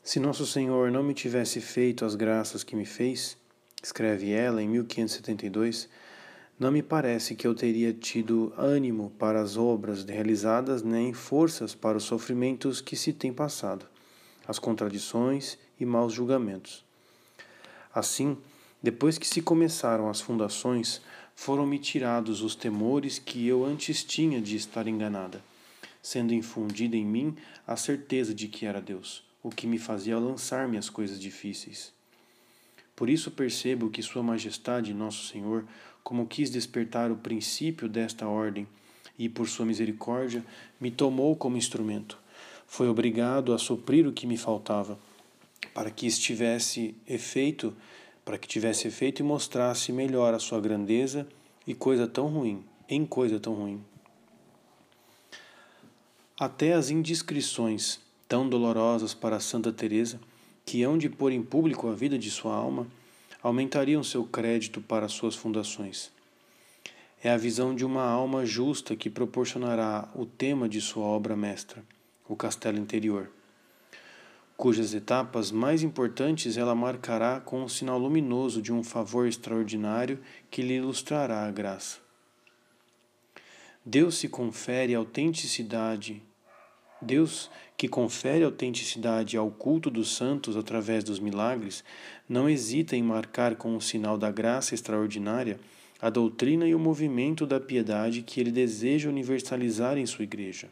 Se 0.10 0.20
Nosso 0.20 0.44
Senhor 0.44 0.90
não 0.90 1.04
me 1.04 1.14
tivesse 1.14 1.62
feito 1.62 2.04
as 2.04 2.16
graças 2.16 2.64
que 2.64 2.76
me 2.76 2.84
fez, 2.84 3.38
escreve 3.80 4.32
ela 4.32 4.60
em 4.60 4.68
1572, 4.68 5.88
não 6.60 6.72
me 6.72 6.82
parece 6.82 7.36
que 7.36 7.46
eu 7.46 7.54
teria 7.54 7.94
tido 7.94 8.52
ânimo 8.58 9.12
para 9.20 9.40
as 9.40 9.56
obras 9.56 10.04
realizadas 10.04 10.82
nem 10.82 11.14
forças 11.14 11.76
para 11.76 11.96
os 11.96 12.06
sofrimentos 12.06 12.82
que 12.82 12.96
se 12.96 13.14
têm 13.14 13.32
passado, 13.32 13.86
as 14.48 14.58
contradições 14.58 15.60
e 15.80 15.86
maus 15.86 16.12
julgamentos. 16.12 16.84
Assim, 17.94 18.36
depois 18.82 19.20
que 19.20 19.28
se 19.28 19.44
começaram 19.44 20.10
as 20.10 20.20
fundações, 20.20 21.02
foram-me 21.36 21.78
tirados 21.78 22.42
os 22.42 22.56
temores 22.56 23.20
que 23.20 23.48
eu 23.48 23.64
antes 23.64 24.04
tinha 24.04 24.42
de 24.42 24.56
estar 24.56 24.88
enganada, 24.88 25.40
sendo 26.02 26.34
infundida 26.34 26.98
em 26.98 27.06
mim 27.06 27.38
a 27.68 27.76
certeza 27.76 28.34
de 28.34 28.48
que 28.48 28.66
era 28.66 28.82
Deus, 28.82 29.29
o 29.42 29.50
que 29.50 29.68
me 29.68 29.78
fazia 29.78 30.18
lançar-me 30.18 30.78
às 30.78 30.90
coisas 30.90 31.20
difíceis. 31.20 31.94
Por 32.96 33.10
isso 33.10 33.32
percebo 33.32 33.90
que 33.90 34.02
Sua 34.02 34.22
Majestade, 34.22 34.94
Nosso 34.94 35.28
Senhor, 35.28 35.66
como 36.04 36.28
quis 36.28 36.50
despertar 36.50 37.12
o 37.12 37.18
princípio 37.18 37.88
desta 37.88 38.28
ordem, 38.28 38.68
e 39.18 39.28
por 39.28 39.48
Sua 39.48 39.66
misericórdia 39.66 40.46
me 40.80 40.90
tomou 40.92 41.36
como 41.36 41.58
instrumento, 41.58 42.18
foi 42.66 42.88
obrigado 42.88 43.54
a 43.54 43.58
suprir 43.58 44.08
o 44.08 44.14
que 44.14 44.28
me 44.28 44.38
faltava, 44.38 44.98
para 45.74 45.92
que 45.92 46.08
estivesse 46.08 46.96
efeito 47.08 47.76
para 48.30 48.38
que 48.38 48.48
tivesse 48.48 48.88
efeito 48.88 49.22
e 49.22 49.24
mostrasse 49.24 49.92
melhor 49.92 50.36
a 50.36 50.40
sua 50.40 50.62
grandeza 50.62 51.28
e 51.66 51.74
coisa 51.74 52.08
tão 52.08 52.28
ruim, 52.28 52.64
em 52.88 53.04
coisa 53.04 53.40
tão 53.40 53.56
ruim. 53.56 53.84
Até 56.40 56.74
as 56.74 56.92
indiscrições 56.92 58.00
tão 58.30 58.48
dolorosas 58.48 59.14
para 59.14 59.42
Santa 59.42 59.74
Teresa, 59.74 60.22
que 60.66 60.84
hão 60.84 60.98
de 60.98 61.10
pôr 61.10 61.34
em 61.34 61.44
público 61.44 61.90
a 61.90 61.94
vida 61.94 62.18
de 62.18 62.32
sua 62.32 62.56
alma, 62.56 62.88
aumentariam 63.44 64.02
seu 64.02 64.24
crédito 64.24 64.80
para 64.80 65.10
suas 65.10 65.36
fundações. 65.36 66.12
É 67.22 67.30
a 67.30 67.38
visão 67.38 67.76
de 67.76 67.84
uma 67.84 68.04
alma 68.04 68.46
justa 68.46 68.96
que 68.96 69.10
proporcionará 69.10 70.10
o 70.16 70.26
tema 70.26 70.70
de 70.70 70.80
sua 70.80 71.04
obra 71.04 71.36
mestra, 71.36 71.84
o 72.26 72.36
castelo 72.38 72.78
interior 72.78 73.30
cujas 74.60 74.94
etapas 74.94 75.54
mais 75.54 75.84
importantes 75.84 76.58
ela 76.58 76.76
marcará 76.76 77.40
com 77.40 77.64
o 77.64 77.70
sinal 77.70 77.98
luminoso 77.98 78.62
de 78.62 78.74
um 78.74 78.84
favor 78.84 79.26
extraordinário 79.26 80.20
que 80.52 80.62
lhe 80.62 80.74
ilustrará 80.74 81.46
a 81.46 81.50
graça. 81.52 82.00
Deus 83.86 84.18
se 84.18 84.28
confere 84.28 84.94
autenticidade. 84.94 86.22
Deus, 87.02 87.50
que 87.78 87.88
confere 87.88 88.44
autenticidade 88.44 89.38
ao 89.38 89.50
culto 89.50 89.90
dos 89.90 90.16
santos 90.16 90.58
através 90.58 91.04
dos 91.04 91.20
milagres, 91.20 91.84
não 92.28 92.50
hesita 92.50 92.96
em 92.96 93.04
marcar 93.04 93.56
com 93.56 93.76
o 93.76 93.82
sinal 93.82 94.18
da 94.18 94.32
graça 94.32 94.76
extraordinária 94.76 95.60
a 96.02 96.10
doutrina 96.10 96.68
e 96.68 96.74
o 96.74 96.80
movimento 96.80 97.46
da 97.46 97.60
piedade 97.60 98.22
que 98.22 98.40
ele 98.40 98.52
deseja 98.52 99.10
universalizar 99.10 99.98
em 99.98 100.06
sua 100.06 100.24
igreja. 100.24 100.70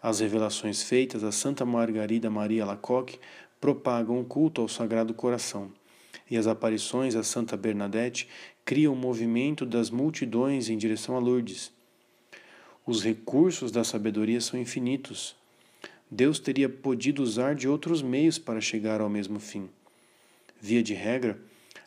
As 0.00 0.20
revelações 0.20 0.82
feitas 0.82 1.24
a 1.24 1.32
Santa 1.32 1.64
Margarida 1.64 2.30
Maria 2.30 2.64
Lacoque 2.64 3.18
propagam 3.60 4.20
o 4.20 4.24
culto 4.24 4.60
ao 4.60 4.68
Sagrado 4.68 5.12
Coração, 5.12 5.72
e 6.30 6.36
as 6.36 6.46
aparições 6.46 7.16
a 7.16 7.24
Santa 7.24 7.56
Bernadette 7.56 8.28
criam 8.64 8.92
o 8.92 8.96
movimento 8.96 9.66
das 9.66 9.90
multidões 9.90 10.68
em 10.68 10.76
direção 10.76 11.16
a 11.16 11.18
Lourdes. 11.18 11.72
Os 12.88 13.04
recursos 13.04 13.70
da 13.70 13.84
sabedoria 13.84 14.40
são 14.40 14.58
infinitos. 14.58 15.36
Deus 16.10 16.38
teria 16.38 16.70
podido 16.70 17.22
usar 17.22 17.54
de 17.54 17.68
outros 17.68 18.00
meios 18.00 18.38
para 18.38 18.62
chegar 18.62 19.02
ao 19.02 19.10
mesmo 19.10 19.38
fim. 19.38 19.68
Via 20.58 20.82
de 20.82 20.94
regra, 20.94 21.38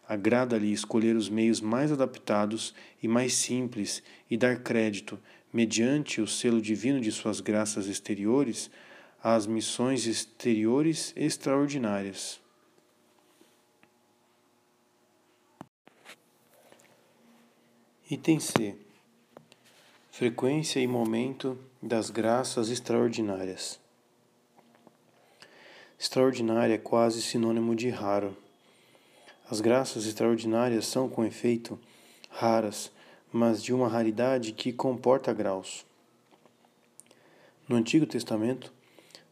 agrada-lhe 0.08 0.72
escolher 0.72 1.16
os 1.16 1.28
meios 1.28 1.60
mais 1.60 1.92
adaptados 1.92 2.76
e 3.02 3.08
mais 3.08 3.34
simples 3.34 4.04
e 4.30 4.38
dar 4.38 4.60
crédito, 4.60 5.20
mediante 5.52 6.22
o 6.22 6.28
selo 6.28 6.62
divino 6.62 7.02
de 7.02 7.12
suas 7.12 7.40
graças 7.40 7.88
exteriores, 7.88 8.70
às 9.24 9.48
missões 9.48 10.06
exteriores 10.06 11.14
extraordinárias. 11.18 12.40
Item 18.08 18.40
C. 18.40 18.91
Frequência 20.22 20.80
e 20.80 20.86
momento 20.86 21.58
das 21.82 22.12
graças 22.12 22.70
extraordinárias. 22.70 23.80
Extraordinária 26.00 26.76
é 26.76 26.78
quase 26.78 27.24
sinônimo 27.24 27.76
de 27.76 27.90
raro. 27.90 28.38
As 29.50 29.60
graças 29.62 30.06
extraordinárias 30.06 30.86
são, 30.86 31.10
com 31.10 31.26
efeito, 31.26 31.80
raras, 32.30 32.92
mas 33.34 33.64
de 33.64 33.74
uma 33.74 33.88
raridade 33.88 34.52
que 34.52 34.72
comporta 34.72 35.34
graus. 35.34 35.84
No 37.68 37.76
Antigo 37.76 38.06
Testamento, 38.06 38.72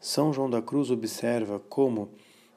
São 0.00 0.32
João 0.32 0.50
da 0.50 0.60
Cruz 0.60 0.90
observa 0.90 1.60
como, 1.60 2.10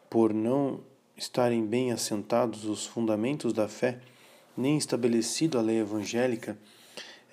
por 0.09 0.33
não 0.33 0.79
estarem 1.15 1.63
bem 1.63 1.91
assentados 1.91 2.65
os 2.65 2.83
fundamentos 2.83 3.53
da 3.53 3.67
fé, 3.67 3.99
nem 4.57 4.75
estabelecida 4.75 5.59
a 5.59 5.61
lei 5.61 5.77
evangélica, 5.81 6.57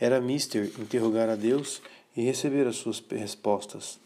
era 0.01 0.19
mister 0.19 0.73
interrogar 0.81 1.29
a 1.29 1.37
Deus 1.37 1.83
e 2.17 2.23
receber 2.23 2.67
as 2.67 2.77
suas 2.77 3.05
respostas, 3.11 4.01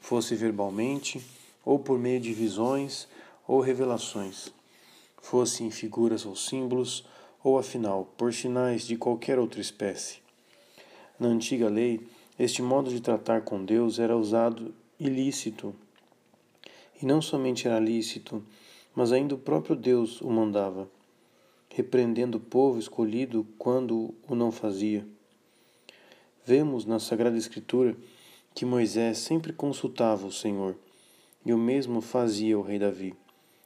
fosse 0.00 0.34
verbalmente, 0.34 1.24
ou 1.64 1.78
por 1.78 1.98
meio 1.98 2.20
de 2.20 2.32
visões 2.34 3.06
ou 3.46 3.60
revelações, 3.60 4.52
fosse 5.22 5.62
em 5.62 5.70
figuras 5.70 6.26
ou 6.26 6.34
símbolos, 6.34 7.06
ou 7.42 7.56
afinal, 7.58 8.12
por 8.16 8.34
sinais 8.34 8.86
de 8.86 8.96
qualquer 8.96 9.38
outra 9.38 9.60
espécie. 9.60 10.18
Na 11.18 11.28
antiga 11.28 11.68
lei, 11.68 12.00
este 12.38 12.60
modo 12.60 12.90
de 12.90 13.00
tratar 13.00 13.42
com 13.42 13.64
Deus 13.64 13.98
era 13.98 14.16
usado 14.16 14.74
ilícito. 14.98 15.74
E 17.00 17.06
não 17.06 17.22
somente 17.22 17.68
era 17.68 17.78
lícito, 17.78 18.42
mas 18.94 19.12
ainda 19.12 19.34
o 19.34 19.38
próprio 19.38 19.76
Deus 19.76 20.20
o 20.20 20.28
mandava 20.30 20.88
repreendendo 21.74 22.38
o 22.38 22.40
povo 22.40 22.78
escolhido 22.78 23.44
quando 23.58 24.14
o 24.28 24.36
não 24.36 24.52
fazia. 24.52 25.04
Vemos 26.46 26.84
na 26.84 27.00
Sagrada 27.00 27.36
Escritura 27.36 27.96
que 28.54 28.64
Moisés 28.64 29.18
sempre 29.18 29.52
consultava 29.52 30.24
o 30.24 30.32
Senhor, 30.32 30.76
e 31.44 31.52
o 31.52 31.58
mesmo 31.58 32.00
fazia 32.00 32.56
o 32.56 32.62
rei 32.62 32.78
Davi, 32.78 33.12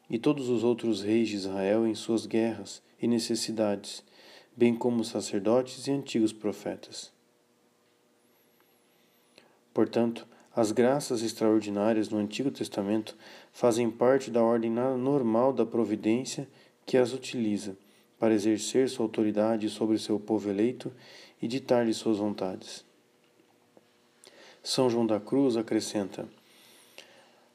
e 0.09 0.19
todos 0.19 0.49
os 0.49 0.65
outros 0.65 1.03
reis 1.03 1.29
de 1.29 1.37
Israel 1.37 1.87
em 1.87 1.95
suas 1.95 2.25
guerras 2.25 2.83
e 2.99 3.07
necessidades, 3.07 4.03
bem 4.57 4.75
como 4.75 5.03
os 5.03 5.09
sacerdotes 5.09 5.87
e 5.87 5.91
antigos 5.91 6.33
profetas. 6.33 7.13
Portanto, 9.75 10.27
as 10.57 10.73
graças 10.73 11.23
extraordinárias 11.23 12.09
no 12.09 12.17
Antigo 12.17 12.51
Testamento 12.51 13.15
fazem 13.53 13.91
parte 13.91 14.31
da 14.31 14.43
ordem 14.43 14.71
normal 14.71 15.53
da 15.53 15.67
providência 15.67 16.49
que 16.87 16.97
as 16.97 17.13
utiliza 17.13 17.77
para 18.19 18.35
exercer 18.35 18.89
sua 18.89 19.05
autoridade 19.05 19.69
sobre 19.69 19.99
seu 19.99 20.19
povo 20.19 20.51
eleito 20.51 20.93
e 21.41 21.47
ditar-lhe 21.47 21.95
suas 21.95 22.19
vontades. 22.19 22.85
São 24.63 24.91
João 24.91 25.07
da 25.07 25.21
Cruz 25.21 25.57
acrescenta: 25.57 26.29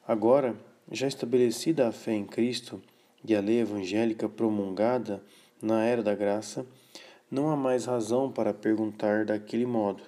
Agora, 0.07 0.55
já 0.91 1.07
estabelecida 1.07 1.87
a 1.87 1.91
fé 1.91 2.13
em 2.13 2.25
Cristo 2.25 2.81
e 3.25 3.35
a 3.35 3.41
lei 3.41 3.59
evangélica 3.59 4.27
promulgada 4.27 5.21
na 5.61 5.83
era 5.83 6.03
da 6.03 6.13
graça, 6.13 6.65
não 7.31 7.49
há 7.49 7.55
mais 7.55 7.85
razão 7.85 8.31
para 8.31 8.53
perguntar 8.53 9.25
daquele 9.25 9.65
modo, 9.65 10.03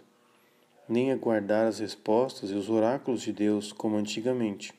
nem 0.87 1.11
aguardar 1.11 1.67
as 1.67 1.79
respostas 1.79 2.51
e 2.51 2.53
os 2.53 2.69
oráculos 2.69 3.21
de 3.21 3.31
Deus 3.31 3.71
como 3.71 3.95
antigamente, 3.95 4.73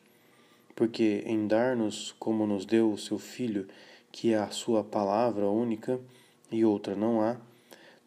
porque 0.75 1.23
em 1.26 1.47
dar-nos 1.47 2.14
como 2.18 2.47
nos 2.47 2.66
deu 2.66 2.92
o 2.92 2.99
seu 2.99 3.18
Filho 3.18 3.66
que 4.10 4.34
a 4.34 4.50
sua 4.50 4.82
palavra 4.82 5.48
única 5.48 6.00
e 6.50 6.64
outra 6.64 6.94
não 6.94 7.20
há, 7.20 7.36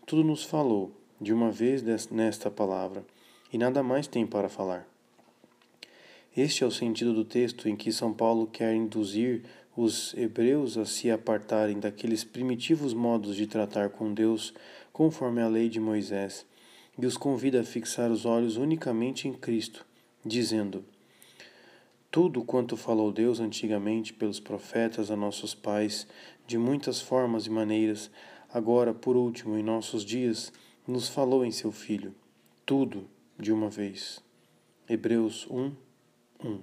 tudo 0.05 0.23
nos 0.23 0.43
falou 0.43 0.91
de 1.19 1.33
uma 1.33 1.51
vez 1.51 1.83
nesta 2.09 2.49
palavra 2.49 3.05
e 3.51 3.57
nada 3.57 3.83
mais 3.83 4.07
tem 4.07 4.25
para 4.25 4.49
falar. 4.49 4.87
Este 6.35 6.63
é 6.63 6.67
o 6.67 6.71
sentido 6.71 7.13
do 7.13 7.25
texto 7.25 7.67
em 7.67 7.75
que 7.75 7.91
São 7.91 8.13
Paulo 8.13 8.47
quer 8.47 8.73
induzir 8.73 9.43
os 9.75 10.13
hebreus 10.15 10.77
a 10.77 10.85
se 10.85 11.09
apartarem 11.09 11.79
daqueles 11.79 12.23
primitivos 12.23 12.93
modos 12.93 13.35
de 13.35 13.47
tratar 13.47 13.89
com 13.89 14.13
Deus 14.13 14.53
conforme 14.91 15.41
a 15.41 15.47
lei 15.47 15.69
de 15.69 15.79
Moisés 15.79 16.45
e 16.97 17.05
os 17.05 17.17
convida 17.17 17.61
a 17.61 17.63
fixar 17.63 18.11
os 18.11 18.25
olhos 18.25 18.57
unicamente 18.57 19.27
em 19.27 19.33
Cristo, 19.33 19.85
dizendo: 20.25 20.83
tudo 22.11 22.43
quanto 22.43 22.75
falou 22.75 23.11
Deus 23.11 23.39
antigamente 23.39 24.13
pelos 24.13 24.39
profetas 24.39 25.11
a 25.11 25.15
nossos 25.15 25.53
pais, 25.53 26.07
de 26.47 26.57
muitas 26.57 26.99
formas 26.99 27.45
e 27.45 27.49
maneiras, 27.49 28.09
agora, 28.51 28.93
por 28.93 29.15
último, 29.15 29.55
em 29.55 29.63
nossos 29.63 30.03
dias, 30.03 30.51
nos 30.87 31.07
falou 31.07 31.45
em 31.45 31.51
seu 31.51 31.71
Filho. 31.71 32.15
Tudo 32.65 33.07
de 33.37 33.51
uma 33.51 33.69
vez. 33.69 34.23
Hebreus 34.87 35.47
1, 35.51 35.71
1. 36.43 36.59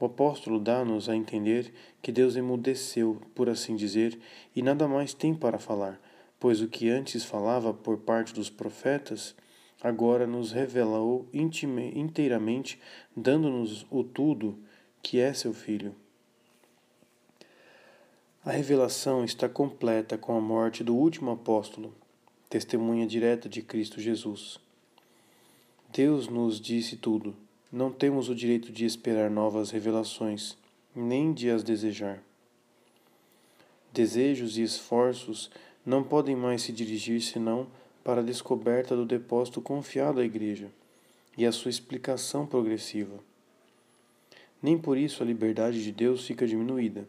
O 0.00 0.06
apóstolo 0.06 0.58
dá-nos 0.58 1.08
a 1.08 1.14
entender 1.14 1.72
que 2.02 2.10
Deus 2.10 2.36
emudeceu, 2.36 3.20
por 3.34 3.48
assim 3.48 3.76
dizer, 3.76 4.18
e 4.56 4.62
nada 4.62 4.88
mais 4.88 5.12
tem 5.14 5.34
para 5.34 5.58
falar, 5.58 6.00
pois 6.40 6.60
o 6.60 6.68
que 6.68 6.88
antes 6.88 7.24
falava 7.24 7.72
por 7.72 7.98
parte 7.98 8.34
dos 8.34 8.50
profetas 8.50 9.36
agora 9.84 10.26
nos 10.26 10.50
revelou 10.50 11.28
inteiramente, 11.30 12.80
dando-nos 13.14 13.86
o 13.90 14.02
tudo 14.02 14.58
que 15.02 15.20
é 15.20 15.34
seu 15.34 15.52
Filho. 15.52 15.94
A 18.42 18.50
revelação 18.50 19.22
está 19.22 19.46
completa 19.46 20.16
com 20.16 20.34
a 20.38 20.40
morte 20.40 20.82
do 20.82 20.94
último 20.94 21.32
apóstolo, 21.32 21.94
testemunha 22.48 23.06
direta 23.06 23.46
de 23.46 23.60
Cristo 23.60 24.00
Jesus. 24.00 24.58
Deus 25.92 26.28
nos 26.28 26.58
disse 26.58 26.96
tudo. 26.96 27.36
Não 27.70 27.92
temos 27.92 28.30
o 28.30 28.34
direito 28.34 28.72
de 28.72 28.86
esperar 28.86 29.30
novas 29.30 29.70
revelações, 29.70 30.56
nem 30.96 31.30
de 31.30 31.50
as 31.50 31.62
desejar. 31.62 32.22
Desejos 33.92 34.56
e 34.56 34.62
esforços 34.62 35.50
não 35.84 36.02
podem 36.02 36.34
mais 36.34 36.62
se 36.62 36.72
dirigir 36.72 37.20
senão 37.20 37.66
para 38.04 38.20
a 38.20 38.24
descoberta 38.24 38.94
do 38.94 39.06
depósito 39.06 39.62
confiado 39.62 40.20
à 40.20 40.24
Igreja 40.24 40.70
e 41.38 41.46
a 41.46 41.50
sua 41.50 41.70
explicação 41.70 42.46
progressiva. 42.46 43.18
Nem 44.62 44.78
por 44.78 44.98
isso 44.98 45.22
a 45.22 45.26
liberdade 45.26 45.82
de 45.82 45.90
Deus 45.90 46.26
fica 46.26 46.46
diminuída. 46.46 47.08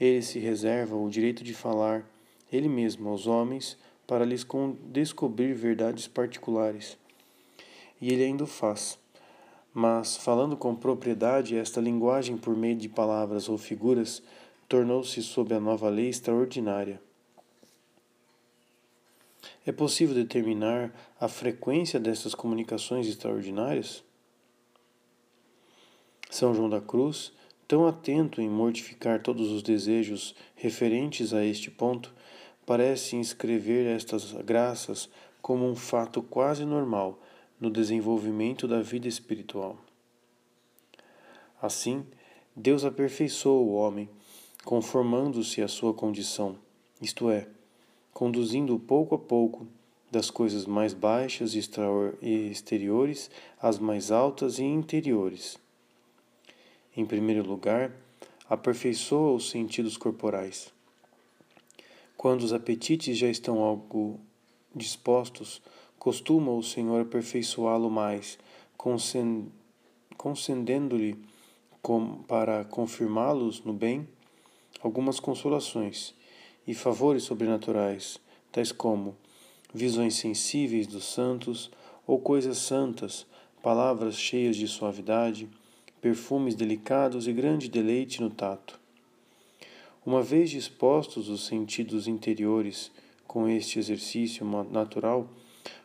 Ele 0.00 0.20
se 0.20 0.40
reserva 0.40 0.96
o 0.96 1.08
direito 1.08 1.44
de 1.44 1.54
falar, 1.54 2.04
ele 2.52 2.68
mesmo, 2.68 3.08
aos 3.08 3.28
homens, 3.28 3.78
para 4.06 4.24
lhes 4.24 4.44
descobrir 4.86 5.54
verdades 5.54 6.08
particulares. 6.08 6.98
E 8.00 8.12
ele 8.12 8.24
ainda 8.24 8.44
o 8.44 8.46
faz. 8.46 8.98
Mas, 9.72 10.16
falando 10.16 10.56
com 10.56 10.74
propriedade, 10.74 11.56
esta 11.56 11.80
linguagem 11.80 12.36
por 12.36 12.56
meio 12.56 12.74
de 12.74 12.88
palavras 12.88 13.48
ou 13.48 13.56
figuras 13.56 14.20
tornou-se 14.68 15.22
sob 15.22 15.54
a 15.54 15.60
nova 15.60 15.88
lei 15.88 16.08
extraordinária 16.08 17.00
é 19.66 19.72
possível 19.72 20.14
determinar 20.14 20.92
a 21.20 21.28
frequência 21.28 21.98
dessas 21.98 22.34
comunicações 22.34 23.06
extraordinárias? 23.06 24.02
São 26.30 26.54
João 26.54 26.68
da 26.68 26.80
Cruz, 26.80 27.32
tão 27.66 27.86
atento 27.86 28.40
em 28.40 28.48
mortificar 28.48 29.22
todos 29.22 29.50
os 29.50 29.62
desejos 29.62 30.34
referentes 30.54 31.32
a 31.32 31.44
este 31.44 31.70
ponto, 31.70 32.14
parece 32.64 33.16
inscrever 33.16 33.86
estas 33.86 34.32
graças 34.32 35.08
como 35.42 35.68
um 35.68 35.74
fato 35.74 36.22
quase 36.22 36.64
normal 36.64 37.20
no 37.60 37.70
desenvolvimento 37.70 38.66
da 38.66 38.80
vida 38.80 39.08
espiritual. 39.08 39.78
Assim, 41.60 42.06
Deus 42.56 42.84
aperfeiçoou 42.84 43.68
o 43.68 43.74
homem, 43.74 44.08
conformando-se 44.64 45.62
à 45.62 45.68
sua 45.68 45.92
condição, 45.92 46.56
isto 47.00 47.30
é, 47.30 47.48
conduzindo-o 48.12 48.78
pouco 48.78 49.14
a 49.14 49.18
pouco 49.18 49.66
das 50.10 50.30
coisas 50.30 50.66
mais 50.66 50.92
baixas 50.92 51.54
e 51.54 52.50
exteriores 52.50 53.30
às 53.60 53.78
mais 53.78 54.10
altas 54.10 54.58
e 54.58 54.64
interiores. 54.64 55.56
Em 56.96 57.06
primeiro 57.06 57.46
lugar, 57.48 57.92
aperfeiçoa 58.48 59.34
os 59.34 59.48
sentidos 59.50 59.96
corporais. 59.96 60.72
Quando 62.16 62.42
os 62.42 62.52
apetites 62.52 63.16
já 63.16 63.28
estão 63.28 63.60
algo 63.60 64.18
dispostos, 64.74 65.62
costuma 65.98 66.50
o 66.52 66.62
Senhor 66.62 67.02
aperfeiçoá-lo 67.02 67.88
mais, 67.88 68.36
concedendo-lhe, 70.16 71.16
para 72.26 72.64
confirmá-los 72.64 73.64
no 73.64 73.72
bem, 73.72 74.06
algumas 74.82 75.20
consolações 75.20 76.14
e 76.66 76.74
favores 76.74 77.24
sobrenaturais, 77.24 78.18
tais 78.52 78.72
como 78.72 79.16
visões 79.72 80.14
sensíveis 80.14 80.86
dos 80.86 81.04
santos 81.04 81.70
ou 82.06 82.18
coisas 82.18 82.58
santas, 82.58 83.26
palavras 83.62 84.16
cheias 84.16 84.56
de 84.56 84.66
suavidade, 84.66 85.48
perfumes 86.00 86.54
delicados 86.54 87.26
e 87.26 87.32
grande 87.32 87.68
deleite 87.68 88.20
no 88.20 88.30
tato. 88.30 88.78
Uma 90.04 90.22
vez 90.22 90.50
dispostos 90.50 91.28
os 91.28 91.46
sentidos 91.46 92.08
interiores 92.08 92.90
com 93.26 93.48
este 93.48 93.78
exercício 93.78 94.44
natural, 94.70 95.28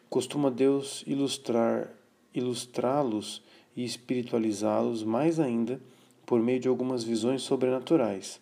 costuma 0.09 0.49
Deus 0.49 1.03
ilustrar 1.05 1.91
ilustrá-los 2.33 3.41
e 3.75 3.85
espiritualizá-los 3.85 5.03
mais 5.03 5.39
ainda 5.39 5.79
por 6.25 6.41
meio 6.41 6.59
de 6.59 6.67
algumas 6.67 7.03
visões 7.03 7.43
sobrenaturais 7.43 8.41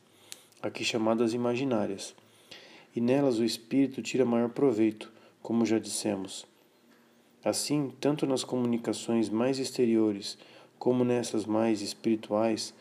aqui 0.63 0.85
chamadas 0.85 1.33
imaginárias, 1.33 2.15
e 2.95 3.01
nelas 3.01 3.39
o 3.39 3.43
espírito 3.43 4.01
tira 4.01 4.25
maior 4.25 4.49
proveito, 4.49 5.11
como 5.41 5.65
já 5.65 5.79
dissemos. 5.79 6.45
Assim, 7.43 7.91
tanto 7.99 8.25
nas 8.25 8.43
comunicações 8.43 9.29
mais 9.29 9.59
exteriores 9.59 10.37
como 10.79 11.03
nessas 11.03 11.45
mais 11.45 11.81
espirituais, 11.81 12.73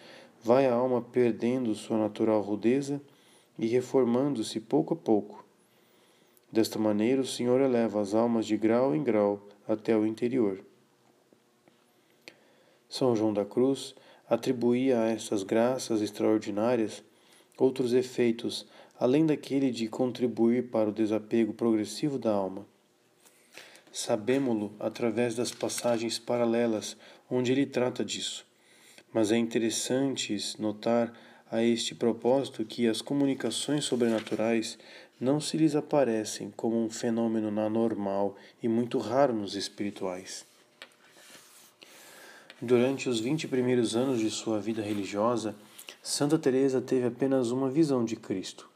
vai 0.42 0.66
a 0.66 0.74
alma 0.74 1.00
perdendo 1.00 1.74
sua 1.74 1.96
natural 1.96 2.40
rudeza 2.42 3.00
e 3.58 3.66
reformando-se 3.66 4.58
pouco 4.60 4.94
a 4.94 4.96
pouco. 4.96 5.44
Desta 6.50 6.78
maneira, 6.78 7.22
o 7.22 7.26
Senhor 7.26 7.60
eleva 7.60 8.00
as 8.00 8.12
almas 8.12 8.46
de 8.46 8.56
grau 8.56 8.94
em 8.94 9.02
grau 9.02 9.40
até 9.66 9.96
o 9.96 10.04
interior. 10.04 10.64
São 12.88 13.16
João 13.16 13.32
da 13.32 13.44
Cruz 13.44 13.94
atribuía 14.28 15.00
a 15.00 15.08
estas 15.08 15.42
graças 15.42 16.02
extraordinárias 16.02 17.02
outros 17.56 17.92
efeitos, 17.92 18.66
além 19.02 19.26
daquele 19.26 19.72
de 19.72 19.88
contribuir 19.88 20.70
para 20.70 20.88
o 20.88 20.92
desapego 20.92 21.52
progressivo 21.52 22.20
da 22.20 22.30
alma. 22.30 22.64
Sabemo-lo 23.92 24.72
através 24.78 25.34
das 25.34 25.50
passagens 25.50 26.20
paralelas 26.20 26.96
onde 27.28 27.50
ele 27.50 27.66
trata 27.66 28.04
disso. 28.04 28.46
Mas 29.12 29.32
é 29.32 29.36
interessante 29.36 30.38
notar 30.56 31.12
a 31.50 31.64
este 31.64 31.96
propósito 31.96 32.64
que 32.64 32.86
as 32.86 33.02
comunicações 33.02 33.84
sobrenaturais 33.86 34.78
não 35.18 35.40
se 35.40 35.56
lhes 35.56 35.74
aparecem 35.74 36.52
como 36.56 36.80
um 36.80 36.88
fenômeno 36.88 37.48
anormal 37.60 38.36
e 38.62 38.68
muito 38.68 38.98
raro 38.98 39.34
nos 39.34 39.56
espirituais. 39.56 40.46
Durante 42.60 43.08
os 43.08 43.18
vinte 43.18 43.48
primeiros 43.48 43.96
anos 43.96 44.20
de 44.20 44.30
sua 44.30 44.60
vida 44.60 44.80
religiosa, 44.80 45.56
Santa 46.00 46.38
Teresa 46.38 46.80
teve 46.80 47.08
apenas 47.08 47.50
uma 47.50 47.68
visão 47.68 48.04
de 48.04 48.14
Cristo. 48.14 48.70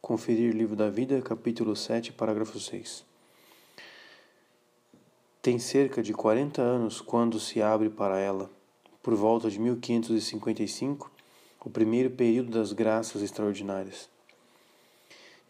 Conferir 0.00 0.54
Livro 0.54 0.76
da 0.76 0.88
Vida, 0.88 1.20
capítulo 1.20 1.74
7, 1.74 2.12
parágrafo 2.12 2.58
6. 2.58 3.04
Tem 5.42 5.58
cerca 5.58 6.00
de 6.02 6.14
40 6.14 6.62
anos 6.62 7.00
quando 7.00 7.40
se 7.40 7.60
abre 7.60 7.90
para 7.90 8.16
ela, 8.16 8.48
por 9.02 9.16
volta 9.16 9.50
de 9.50 9.58
1555, 9.58 11.10
o 11.64 11.68
primeiro 11.68 12.10
período 12.10 12.52
das 12.52 12.72
graças 12.72 13.22
extraordinárias. 13.22 14.08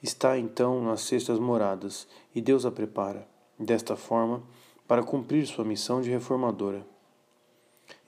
Está 0.03 0.39
então 0.39 0.83
nas 0.83 1.03
sextas 1.03 1.39
moradas 1.39 2.09
e 2.35 2.41
Deus 2.41 2.65
a 2.65 2.71
prepara, 2.71 3.29
desta 3.59 3.97
forma, 3.97 4.43
para 4.89 5.05
cumprir 5.05 5.47
sua 5.47 5.65
missão 5.65 6.01
de 6.01 6.11
reformadora. 6.11 6.85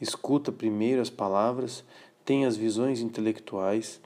Escuta 0.00 0.50
primeiro 0.50 1.02
as 1.02 1.10
palavras, 1.10 1.84
tem 2.24 2.46
as 2.46 2.56
visões 2.56 3.00
intelectuais 3.00 4.00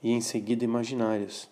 e 0.00 0.12
em 0.12 0.20
seguida 0.20 0.64
imaginárias. 0.64 1.50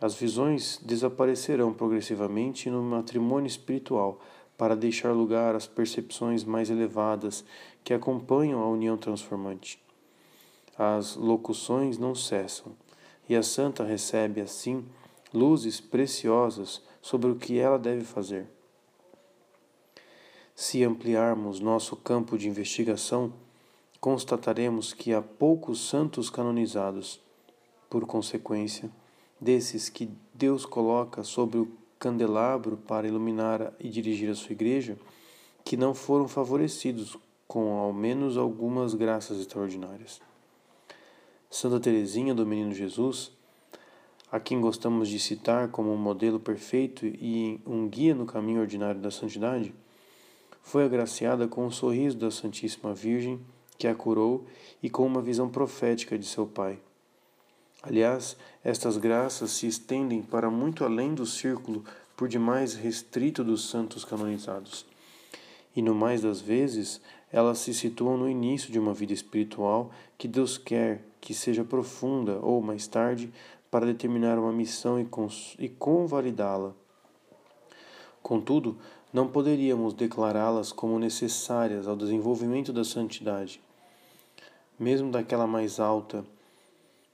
As 0.00 0.14
visões 0.14 0.78
desaparecerão 0.80 1.74
progressivamente 1.74 2.70
no 2.70 2.80
matrimônio 2.82 3.48
espiritual 3.48 4.20
para 4.56 4.76
deixar 4.76 5.12
lugar 5.12 5.56
às 5.56 5.66
percepções 5.66 6.44
mais 6.44 6.70
elevadas 6.70 7.44
que 7.82 7.92
acompanham 7.92 8.60
a 8.60 8.68
união 8.68 8.96
transformante. 8.96 9.82
As 10.76 11.16
locuções 11.16 11.98
não 11.98 12.14
cessam, 12.14 12.72
e 13.28 13.34
a 13.34 13.42
santa 13.42 13.82
recebe, 13.82 14.40
assim, 14.40 14.84
luzes 15.34 15.80
preciosas 15.80 16.80
sobre 17.02 17.30
o 17.30 17.36
que 17.36 17.58
ela 17.58 17.78
deve 17.78 18.04
fazer. 18.04 18.46
Se 20.54 20.82
ampliarmos 20.84 21.60
nosso 21.60 21.96
campo 21.96 22.38
de 22.38 22.48
investigação, 22.48 23.32
constataremos 24.00 24.92
que 24.92 25.12
há 25.12 25.20
poucos 25.20 25.88
santos 25.88 26.30
canonizados. 26.30 27.20
Por 27.90 28.06
consequência, 28.06 28.90
desses 29.40 29.88
que 29.88 30.10
Deus 30.34 30.64
coloca 30.66 31.22
sobre 31.22 31.58
o 31.58 31.68
candelabro 31.98 32.76
para 32.76 33.06
iluminar 33.06 33.72
e 33.78 33.88
dirigir 33.88 34.30
a 34.30 34.34
sua 34.34 34.52
igreja, 34.52 34.96
que 35.64 35.76
não 35.76 35.94
foram 35.94 36.28
favorecidos 36.28 37.16
com 37.46 37.78
ao 37.78 37.92
menos 37.92 38.36
algumas 38.36 38.94
graças 38.94 39.40
extraordinárias. 39.40 40.20
Santa 41.50 41.80
Teresinha 41.80 42.34
do 42.34 42.46
Menino 42.46 42.74
Jesus, 42.74 43.32
a 44.30 44.38
quem 44.38 44.60
gostamos 44.60 45.08
de 45.08 45.18
citar 45.18 45.68
como 45.68 45.92
um 45.92 45.96
modelo 45.96 46.38
perfeito 46.38 47.06
e 47.06 47.58
um 47.66 47.88
guia 47.88 48.14
no 48.14 48.26
caminho 48.26 48.60
ordinário 48.60 49.00
da 49.00 49.10
santidade, 49.10 49.74
foi 50.62 50.84
agraciada 50.84 51.48
com 51.48 51.66
o 51.66 51.72
sorriso 51.72 52.18
da 52.18 52.30
Santíssima 52.30 52.92
Virgem, 52.92 53.40
que 53.78 53.86
a 53.86 53.94
curou, 53.94 54.44
e 54.82 54.90
com 54.90 55.06
uma 55.06 55.22
visão 55.22 55.48
profética 55.48 56.18
de 56.18 56.26
seu 56.26 56.46
Pai. 56.46 56.78
Aliás, 57.82 58.36
estas 58.64 58.96
graças 58.96 59.52
se 59.52 59.66
estendem 59.66 60.20
para 60.20 60.50
muito 60.50 60.84
além 60.84 61.14
do 61.14 61.24
círculo 61.24 61.84
por 62.16 62.28
demais 62.28 62.74
restrito 62.74 63.44
dos 63.44 63.70
santos 63.70 64.04
canonizados. 64.04 64.84
E 65.76 65.80
no 65.80 65.94
mais 65.94 66.22
das 66.22 66.40
vezes, 66.40 67.00
elas 67.30 67.58
se 67.58 67.72
situam 67.72 68.16
no 68.16 68.28
início 68.28 68.72
de 68.72 68.78
uma 68.80 68.92
vida 68.92 69.12
espiritual 69.12 69.92
que 70.16 70.26
Deus 70.26 70.58
quer 70.58 71.04
que 71.20 71.32
seja 71.32 71.62
profunda 71.62 72.40
ou 72.42 72.60
mais 72.60 72.88
tarde 72.88 73.32
para 73.70 73.86
determinar 73.86 74.38
uma 74.38 74.52
missão 74.52 74.98
e 75.58 75.68
convalidá-la. 75.68 76.74
Contudo, 78.20 78.76
não 79.12 79.28
poderíamos 79.28 79.94
declará-las 79.94 80.72
como 80.72 80.98
necessárias 80.98 81.86
ao 81.86 81.94
desenvolvimento 81.94 82.72
da 82.72 82.82
santidade, 82.82 83.60
mesmo 84.78 85.12
daquela 85.12 85.46
mais 85.46 85.78
alta 85.78 86.24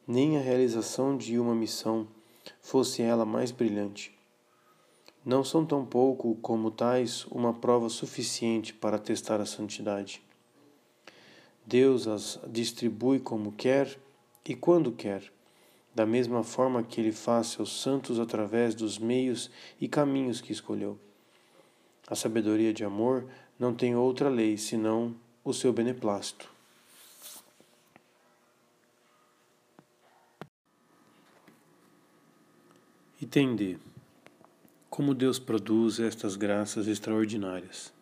nem 0.07 0.37
a 0.37 0.41
realização 0.41 1.17
de 1.17 1.39
uma 1.39 1.55
missão, 1.55 2.07
fosse 2.61 3.03
ela 3.03 3.25
mais 3.25 3.51
brilhante. 3.51 4.15
Não 5.25 5.43
são 5.43 5.65
tão 5.65 5.85
pouco 5.87 6.35
como 6.43 6.71
tais 6.71 7.25
uma 7.27 7.55
prova 7.55 7.89
suficiente 7.89 8.75
para 8.75 8.99
testar 8.99 9.41
a 9.41 9.47
santidade. 9.47 10.23
Deus 11.67 12.07
as 12.07 12.39
distribui 12.47 13.19
como 13.19 13.53
quer 13.53 13.99
e 14.47 14.55
quando 14.55 14.93
quer, 14.93 15.33
da 15.95 16.05
mesma 16.05 16.43
forma 16.43 16.83
que 16.83 17.01
Ele 17.01 17.13
faz 17.13 17.47
seus 17.47 17.81
santos 17.81 18.21
através 18.21 18.75
dos 18.75 18.99
meios 18.99 19.51
e 19.81 19.89
caminhos 19.89 20.43
que 20.43 20.53
escolheu. 20.53 20.99
A 22.07 22.15
sabedoria 22.15 22.75
de 22.75 22.85
amor 22.85 23.27
não 23.59 23.73
tem 23.73 23.97
outra 23.97 24.29
lei 24.29 24.59
senão 24.59 25.15
o 25.43 25.55
seu 25.55 25.73
beneplácito. 25.73 26.54
D. 33.21 33.79
Como 34.91 35.15
Deus 35.15 35.39
produz 35.39 36.01
estas 36.01 36.35
graças 36.35 36.89
extraordinárias. 36.89 37.93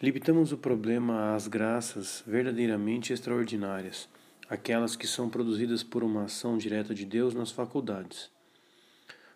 Limitamos 0.00 0.52
o 0.52 0.58
problema 0.58 1.34
às 1.34 1.48
graças 1.48 2.22
verdadeiramente 2.26 3.12
extraordinárias, 3.12 4.08
aquelas 4.48 4.94
que 4.94 5.06
são 5.06 5.28
produzidas 5.28 5.82
por 5.82 6.04
uma 6.04 6.24
ação 6.24 6.58
direta 6.58 6.94
de 6.94 7.06
Deus 7.06 7.34
nas 7.34 7.50
faculdades. 7.50 8.30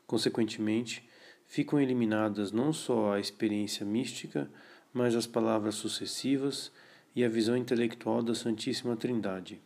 Consequentemente, 0.06 1.08
ficam 1.46 1.80
eliminadas 1.80 2.52
não 2.52 2.72
só 2.72 3.14
a 3.14 3.20
experiência 3.20 3.86
mística, 3.86 4.48
mas 4.92 5.16
as 5.16 5.26
palavras 5.26 5.76
sucessivas 5.76 6.70
e 7.16 7.24
a 7.24 7.28
visão 7.28 7.56
intelectual 7.56 8.22
da 8.22 8.34
Santíssima 8.34 8.96
Trindade. 8.96 9.60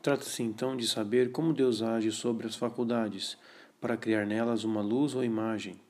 Trata-se 0.00 0.44
então 0.44 0.76
de 0.76 0.86
saber 0.86 1.32
como 1.32 1.52
Deus 1.52 1.82
age 1.82 2.12
sobre 2.12 2.46
as 2.46 2.54
faculdades, 2.54 3.36
para 3.80 3.96
criar 3.96 4.24
nelas 4.24 4.62
uma 4.62 4.80
luz 4.80 5.14
ou 5.14 5.24
imagem. 5.24 5.80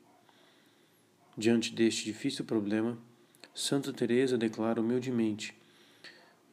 Diante 1.36 1.74
deste 1.74 2.04
difícil 2.04 2.44
problema, 2.44 2.98
Santa 3.54 3.92
Teresa 3.92 4.38
declara 4.38 4.80
humildemente: 4.80 5.54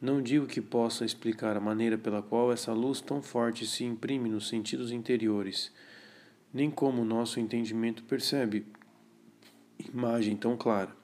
Não 0.02 0.22
digo 0.22 0.46
que 0.46 0.62
possa 0.62 1.06
explicar 1.06 1.56
a 1.56 1.62
maneira 1.62 1.98
pela 1.98 2.22
qual 2.22 2.52
essa 2.52 2.74
luz 2.74 3.00
tão 3.00 3.22
forte 3.22 3.66
se 3.66 3.86
imprime 3.86 4.30
nos 4.30 4.50
sentidos 4.50 4.92
interiores, 4.92 5.72
nem 6.54 6.70
como 6.70 7.04
o 7.04 7.06
nosso 7.06 7.40
entendimento 7.40 8.04
percebe 8.04 8.66
imagem 9.80 10.36
tão 10.36 10.58
clara, 10.58 10.96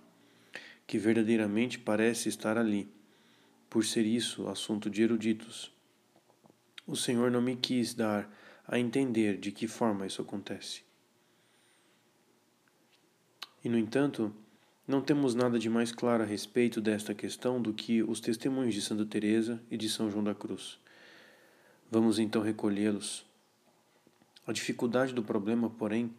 que 0.86 0.98
verdadeiramente 0.98 1.80
parece 1.80 2.28
estar 2.28 2.58
ali, 2.58 2.90
por 3.70 3.86
ser 3.86 4.06
isso 4.06 4.50
assunto 4.50 4.90
de 4.90 5.02
eruditos 5.02 5.72
o 6.92 6.96
Senhor 6.98 7.32
não 7.32 7.42
me 7.42 7.56
quis 7.56 7.94
dar 7.94 8.30
a 8.68 8.78
entender 8.78 9.38
de 9.38 9.50
que 9.50 9.66
forma 9.66 10.06
isso 10.06 10.22
acontece. 10.22 10.84
E, 13.64 13.70
no 13.70 13.78
entanto, 13.78 14.36
não 14.86 15.02
temos 15.02 15.34
nada 15.34 15.58
de 15.58 15.70
mais 15.70 15.94
claro 15.94 16.24
a 16.24 16.26
respeito 16.26 16.82
desta 16.82 17.16
questão 17.16 17.62
do 17.62 17.74
que 17.74 18.04
os 18.04 18.20
testemunhos 18.20 18.76
de 18.76 18.82
Santa 18.82 19.06
Teresa 19.06 19.62
e 19.72 19.78
de 19.78 19.88
São 19.88 20.12
João 20.12 20.22
da 20.22 20.36
Cruz. 20.36 20.78
Vamos 21.90 22.20
então 22.20 22.42
recolhê-los. 22.42 23.26
A 24.46 24.52
dificuldade 24.52 25.14
do 25.14 25.24
problema, 25.24 25.70
porém, 25.70 26.14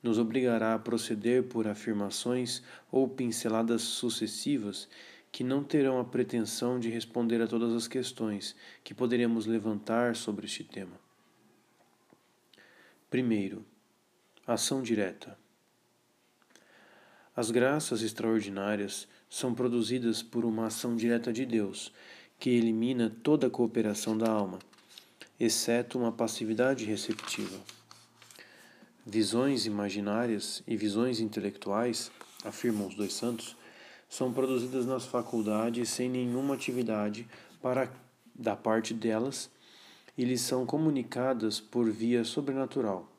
nos 0.00 0.18
obrigará 0.18 0.74
a 0.74 0.78
proceder 0.78 1.42
por 1.48 1.66
afirmações 1.66 2.62
ou 2.92 3.08
pinceladas 3.08 3.82
sucessivas 3.82 4.88
que 5.32 5.42
não 5.42 5.64
terão 5.64 5.98
a 5.98 6.04
pretensão 6.04 6.78
de 6.78 6.90
responder 6.90 7.40
a 7.40 7.46
todas 7.46 7.72
as 7.72 7.88
questões 7.88 8.54
que 8.84 8.92
poderíamos 8.92 9.46
levantar 9.46 10.14
sobre 10.14 10.44
este 10.44 10.62
tema. 10.62 11.00
Primeiro, 13.08 13.64
ação 14.46 14.82
direta. 14.82 15.38
As 17.34 17.50
graças 17.50 18.02
extraordinárias 18.02 19.08
são 19.28 19.54
produzidas 19.54 20.22
por 20.22 20.44
uma 20.44 20.66
ação 20.66 20.94
direta 20.94 21.32
de 21.32 21.46
Deus, 21.46 21.90
que 22.38 22.50
elimina 22.50 23.08
toda 23.22 23.46
a 23.46 23.50
cooperação 23.50 24.18
da 24.18 24.30
alma, 24.30 24.58
exceto 25.40 25.98
uma 25.98 26.12
passividade 26.12 26.84
receptiva. 26.84 27.58
Visões 29.06 29.64
imaginárias 29.64 30.62
e 30.66 30.76
visões 30.76 31.20
intelectuais, 31.20 32.12
afirmam 32.44 32.86
os 32.86 32.94
dois 32.94 33.14
santos, 33.14 33.56
são 34.12 34.30
produzidas 34.30 34.84
nas 34.84 35.06
faculdades 35.06 35.88
sem 35.88 36.06
nenhuma 36.06 36.52
atividade 36.52 37.26
para 37.62 37.90
da 38.34 38.54
parte 38.54 38.92
delas 38.92 39.50
e 40.18 40.22
lhes 40.22 40.42
são 40.42 40.66
comunicadas 40.66 41.58
por 41.58 41.90
via 41.90 42.22
sobrenatural. 42.22 43.10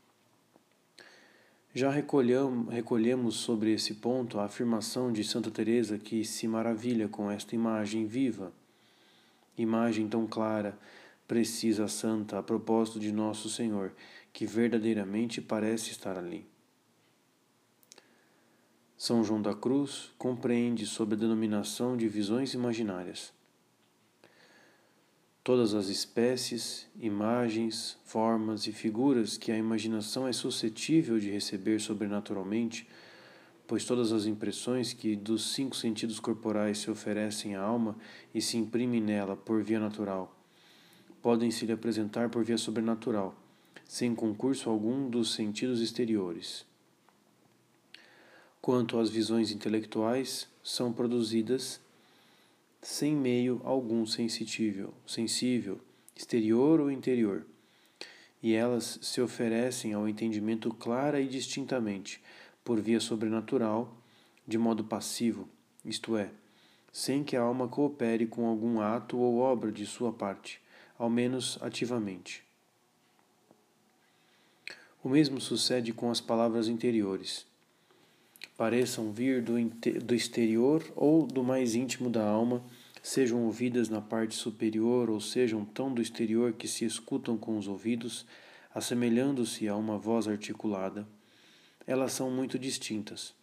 Já 1.73 1.89
recolhemos 1.89 3.37
sobre 3.37 3.73
esse 3.73 3.95
ponto 3.95 4.37
a 4.39 4.45
afirmação 4.45 5.11
de 5.11 5.23
Santa 5.23 5.49
Teresa 5.49 5.97
que 5.97 6.23
se 6.23 6.47
maravilha 6.47 7.07
com 7.07 7.31
esta 7.31 7.55
imagem 7.55 8.05
viva, 8.05 8.53
imagem 9.57 10.07
tão 10.07 10.27
clara, 10.27 10.77
precisa, 11.27 11.87
santa, 11.87 12.37
a 12.37 12.43
propósito 12.43 12.99
de 12.99 13.11
nosso 13.11 13.49
Senhor, 13.49 13.93
que 14.31 14.45
verdadeiramente 14.45 15.41
parece 15.41 15.89
estar 15.89 16.19
ali. 16.19 16.52
São 19.05 19.21
João 19.21 19.41
da 19.41 19.53
Cruz 19.53 20.11
compreende 20.17 20.85
sob 20.85 21.13
a 21.13 21.17
denominação 21.17 21.97
de 21.97 22.07
visões 22.07 22.53
imaginárias 22.53 23.33
todas 25.43 25.73
as 25.73 25.89
espécies, 25.89 26.87
imagens, 26.97 27.97
formas 28.05 28.65
e 28.65 28.71
figuras 28.71 29.35
que 29.35 29.51
a 29.51 29.57
imaginação 29.57 30.25
é 30.25 30.31
suscetível 30.31 31.19
de 31.19 31.29
receber 31.29 31.81
sobrenaturalmente, 31.81 32.87
pois 33.67 33.83
todas 33.83 34.13
as 34.13 34.25
impressões 34.25 34.93
que 34.93 35.17
dos 35.17 35.53
cinco 35.53 35.75
sentidos 35.75 36.17
corporais 36.17 36.77
se 36.77 36.89
oferecem 36.89 37.55
à 37.55 37.61
alma 37.61 37.97
e 38.33 38.41
se 38.41 38.55
imprimem 38.55 39.01
nela 39.01 39.35
por 39.35 39.61
via 39.61 39.81
natural, 39.81 40.33
podem 41.21 41.51
se 41.51 41.65
lhe 41.65 41.73
apresentar 41.73 42.29
por 42.29 42.45
via 42.45 42.57
sobrenatural, 42.57 43.35
sem 43.85 44.15
concurso 44.15 44.69
algum 44.69 45.09
dos 45.09 45.33
sentidos 45.33 45.81
exteriores. 45.81 46.71
Quanto 48.63 48.97
às 48.97 49.09
visões 49.09 49.51
intelectuais, 49.51 50.47
são 50.63 50.93
produzidas 50.93 51.81
sem 52.81 53.13
meio 53.13 53.59
algum 53.65 54.05
sensível, 54.05 54.93
sensível, 55.05 55.81
exterior 56.15 56.79
ou 56.79 56.89
interior, 56.89 57.45
e 58.41 58.53
elas 58.53 58.99
se 59.01 59.19
oferecem 59.19 59.91
ao 59.91 60.07
entendimento 60.07 60.73
clara 60.73 61.19
e 61.19 61.27
distintamente, 61.27 62.23
por 62.63 62.79
via 62.79 63.01
sobrenatural, 63.01 63.97
de 64.47 64.57
modo 64.57 64.85
passivo, 64.85 65.49
isto 65.83 66.15
é, 66.15 66.31
sem 66.89 67.21
que 67.21 67.35
a 67.35 67.41
alma 67.41 67.67
coopere 67.67 68.25
com 68.25 68.47
algum 68.47 68.79
ato 68.79 69.17
ou 69.17 69.39
obra 69.39 69.73
de 69.73 69.85
sua 69.85 70.13
parte, 70.13 70.61
ao 70.97 71.09
menos 71.09 71.57
ativamente. 71.59 72.41
O 75.03 75.09
mesmo 75.09 75.41
sucede 75.41 75.91
com 75.91 76.09
as 76.09 76.21
palavras 76.21 76.69
interiores 76.69 77.51
pareçam 78.57 79.11
vir 79.11 79.41
do, 79.41 79.53
do 80.03 80.15
exterior 80.15 80.83
ou 80.95 81.25
do 81.25 81.43
mais 81.43 81.75
íntimo 81.75 82.09
da 82.09 82.25
alma, 82.27 82.63
sejam 83.01 83.43
ouvidas 83.43 83.89
na 83.89 84.01
parte 84.01 84.35
superior 84.35 85.09
ou 85.09 85.19
sejam 85.19 85.65
tão 85.65 85.93
do 85.93 86.01
exterior 86.01 86.53
que 86.53 86.67
se 86.67 86.85
escutam 86.85 87.37
com 87.37 87.57
os 87.57 87.67
ouvidos, 87.67 88.25
assemelhando-se 88.73 89.67
a 89.67 89.75
uma 89.75 89.97
voz 89.97 90.27
articulada, 90.27 91.07
elas 91.85 92.13
são 92.13 92.31
muito 92.31 92.57
distintas. 92.57 93.33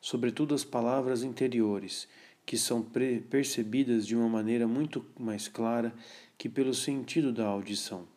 Sobretudo 0.00 0.54
as 0.54 0.64
palavras 0.64 1.22
interiores, 1.22 2.08
que 2.44 2.58
são 2.58 2.82
percebidas 3.30 4.06
de 4.06 4.16
uma 4.16 4.28
maneira 4.28 4.66
muito 4.66 5.04
mais 5.18 5.48
clara 5.48 5.94
que 6.36 6.48
pelo 6.48 6.74
sentido 6.74 7.32
da 7.32 7.46
audição. 7.46 8.11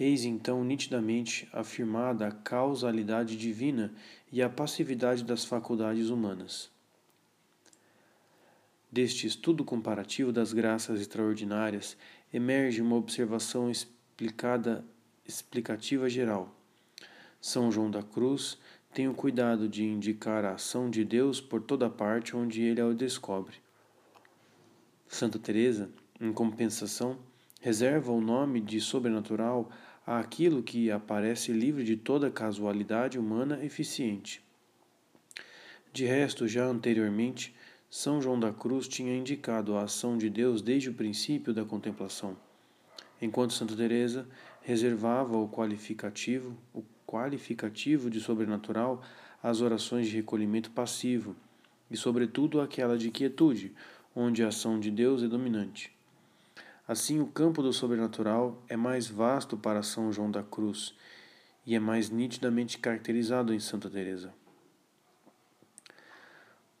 Eis 0.00 0.24
então 0.24 0.64
nitidamente 0.64 1.46
afirmada 1.52 2.26
a 2.26 2.32
causalidade 2.32 3.36
divina 3.36 3.92
e 4.32 4.40
a 4.40 4.48
passividade 4.48 5.22
das 5.22 5.44
faculdades 5.44 6.08
humanas. 6.08 6.70
Deste 8.90 9.26
estudo 9.26 9.62
comparativo 9.62 10.32
das 10.32 10.54
graças 10.54 11.02
extraordinárias 11.02 11.98
emerge 12.32 12.80
uma 12.80 12.96
observação 12.96 13.70
explicada, 13.70 14.82
explicativa 15.28 16.08
geral. 16.08 16.50
São 17.38 17.70
João 17.70 17.90
da 17.90 18.02
Cruz 18.02 18.56
tem 18.94 19.06
o 19.06 19.12
cuidado 19.12 19.68
de 19.68 19.84
indicar 19.84 20.46
a 20.46 20.54
ação 20.54 20.88
de 20.88 21.04
Deus 21.04 21.42
por 21.42 21.60
toda 21.60 21.90
parte 21.90 22.34
onde 22.34 22.62
ele 22.62 22.80
a 22.80 22.90
descobre. 22.94 23.56
Santa 25.06 25.38
Teresa, 25.38 25.90
em 26.18 26.32
compensação, 26.32 27.18
reserva 27.60 28.10
o 28.10 28.20
nome 28.20 28.60
de 28.60 28.80
sobrenatural 28.80 29.70
àquilo 30.18 30.60
que 30.60 30.90
aparece 30.90 31.52
livre 31.52 31.84
de 31.84 31.96
toda 31.96 32.32
casualidade 32.32 33.16
humana 33.16 33.64
eficiente. 33.64 34.42
De 35.92 36.04
resto, 36.04 36.48
já 36.48 36.64
anteriormente, 36.64 37.54
São 37.88 38.20
João 38.20 38.38
da 38.40 38.52
Cruz 38.52 38.88
tinha 38.88 39.16
indicado 39.16 39.76
a 39.76 39.84
ação 39.84 40.18
de 40.18 40.28
Deus 40.28 40.62
desde 40.62 40.90
o 40.90 40.94
princípio 40.94 41.54
da 41.54 41.64
contemplação, 41.64 42.36
enquanto 43.22 43.52
Santa 43.52 43.76
Teresa 43.76 44.26
reservava 44.62 45.36
o 45.36 45.48
qualificativo, 45.48 46.56
o 46.74 46.82
qualificativo 47.06 48.10
de 48.10 48.20
sobrenatural 48.20 49.04
às 49.40 49.60
orações 49.60 50.08
de 50.08 50.16
recolhimento 50.16 50.72
passivo 50.72 51.36
e, 51.88 51.96
sobretudo, 51.96 52.60
aquela 52.60 52.98
de 52.98 53.12
quietude, 53.12 53.72
onde 54.12 54.42
a 54.42 54.48
ação 54.48 54.80
de 54.80 54.90
Deus 54.90 55.22
é 55.22 55.28
dominante. 55.28 55.99
Assim, 56.90 57.20
o 57.20 57.26
campo 57.28 57.62
do 57.62 57.72
sobrenatural 57.72 58.64
é 58.68 58.76
mais 58.76 59.06
vasto 59.06 59.56
para 59.56 59.80
São 59.80 60.10
João 60.10 60.28
da 60.28 60.42
Cruz 60.42 60.92
e 61.64 61.76
é 61.76 61.78
mais 61.78 62.10
nitidamente 62.10 62.78
caracterizado 62.78 63.54
em 63.54 63.60
Santa 63.60 63.88
Teresa. 63.88 64.34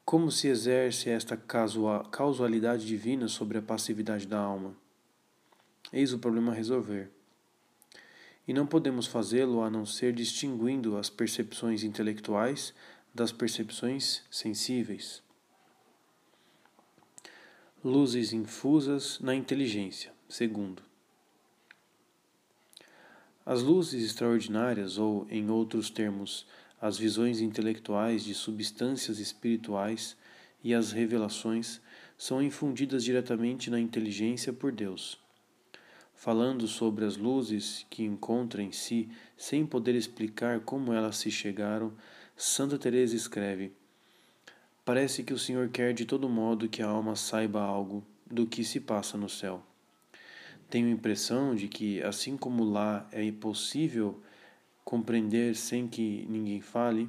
Como 0.04 0.28
se 0.28 0.48
exerce 0.48 1.08
esta 1.10 1.36
causalidade 1.36 2.84
divina 2.84 3.28
sobre 3.28 3.58
a 3.58 3.62
passividade 3.62 4.26
da 4.26 4.40
alma? 4.40 4.74
Eis 5.92 6.12
o 6.12 6.18
problema 6.18 6.50
a 6.50 6.56
resolver. 6.56 7.08
E 8.48 8.52
não 8.52 8.66
podemos 8.66 9.06
fazê-lo 9.06 9.62
a 9.62 9.70
não 9.70 9.86
ser 9.86 10.12
distinguindo 10.12 10.96
as 10.96 11.08
percepções 11.08 11.84
intelectuais 11.84 12.74
das 13.14 13.30
percepções 13.30 14.24
sensíveis 14.28 15.22
luzes 17.82 18.34
infusas 18.34 19.18
na 19.20 19.34
inteligência. 19.34 20.12
Segundo, 20.28 20.82
as 23.44 23.62
luzes 23.62 24.04
extraordinárias, 24.04 24.98
ou, 24.98 25.26
em 25.30 25.48
outros 25.48 25.88
termos, 25.88 26.46
as 26.78 26.98
visões 26.98 27.40
intelectuais 27.40 28.22
de 28.22 28.34
substâncias 28.34 29.18
espirituais 29.18 30.14
e 30.62 30.74
as 30.74 30.92
revelações, 30.92 31.80
são 32.18 32.42
infundidas 32.42 33.02
diretamente 33.02 33.70
na 33.70 33.80
inteligência 33.80 34.52
por 34.52 34.72
Deus. 34.72 35.18
Falando 36.14 36.68
sobre 36.68 37.06
as 37.06 37.16
luzes 37.16 37.86
que 37.88 38.02
encontra 38.02 38.62
em 38.62 38.72
si, 38.72 39.08
sem 39.38 39.64
poder 39.64 39.94
explicar 39.94 40.60
como 40.60 40.92
elas 40.92 41.16
se 41.16 41.30
chegaram, 41.30 41.94
Santa 42.36 42.78
Teresa 42.78 43.16
escreve: 43.16 43.72
Parece 44.90 45.22
que 45.22 45.32
o 45.32 45.38
Senhor 45.38 45.68
quer 45.68 45.94
de 45.94 46.04
todo 46.04 46.28
modo 46.28 46.68
que 46.68 46.82
a 46.82 46.88
alma 46.88 47.14
saiba 47.14 47.62
algo 47.62 48.04
do 48.28 48.44
que 48.44 48.64
se 48.64 48.80
passa 48.80 49.16
no 49.16 49.28
céu. 49.28 49.62
Tenho 50.68 50.88
a 50.88 50.90
impressão 50.90 51.54
de 51.54 51.68
que, 51.68 52.02
assim 52.02 52.36
como 52.36 52.64
lá 52.64 53.08
é 53.12 53.22
impossível 53.22 54.20
compreender 54.84 55.54
sem 55.54 55.86
que 55.86 56.26
ninguém 56.28 56.60
fale, 56.60 57.08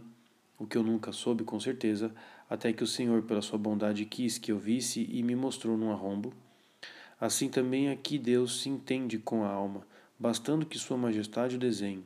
o 0.60 0.67
que 0.67 0.78
eu 0.78 0.84
nunca 0.84 1.12
soube 1.12 1.44
com 1.44 1.60
certeza, 1.60 2.13
até 2.48 2.72
que 2.72 2.84
o 2.84 2.88
Senhor, 2.88 3.24
pela 3.24 3.41
sua 3.41 3.58
bondade, 3.58 4.06
quis 4.06 4.38
que 4.38 4.52
eu 4.52 4.60
visse 4.60 5.10
e 5.12 5.24
me 5.24 5.36
mostrou 5.36 5.76
num 5.76 5.91
arrombo, 5.91 6.32
assim 7.20 7.50
também 7.50 7.89
aqui 7.89 8.20
Deus 8.20 8.62
se 8.62 8.70
entende 8.70 9.17
com 9.17 9.44
a 9.44 9.50
alma, 9.50 9.88
bastando 10.20 10.67
que 10.67 10.78
Sua 10.78 10.98
Majestade 10.98 11.56
o 11.56 11.60
desenhe, 11.60 12.06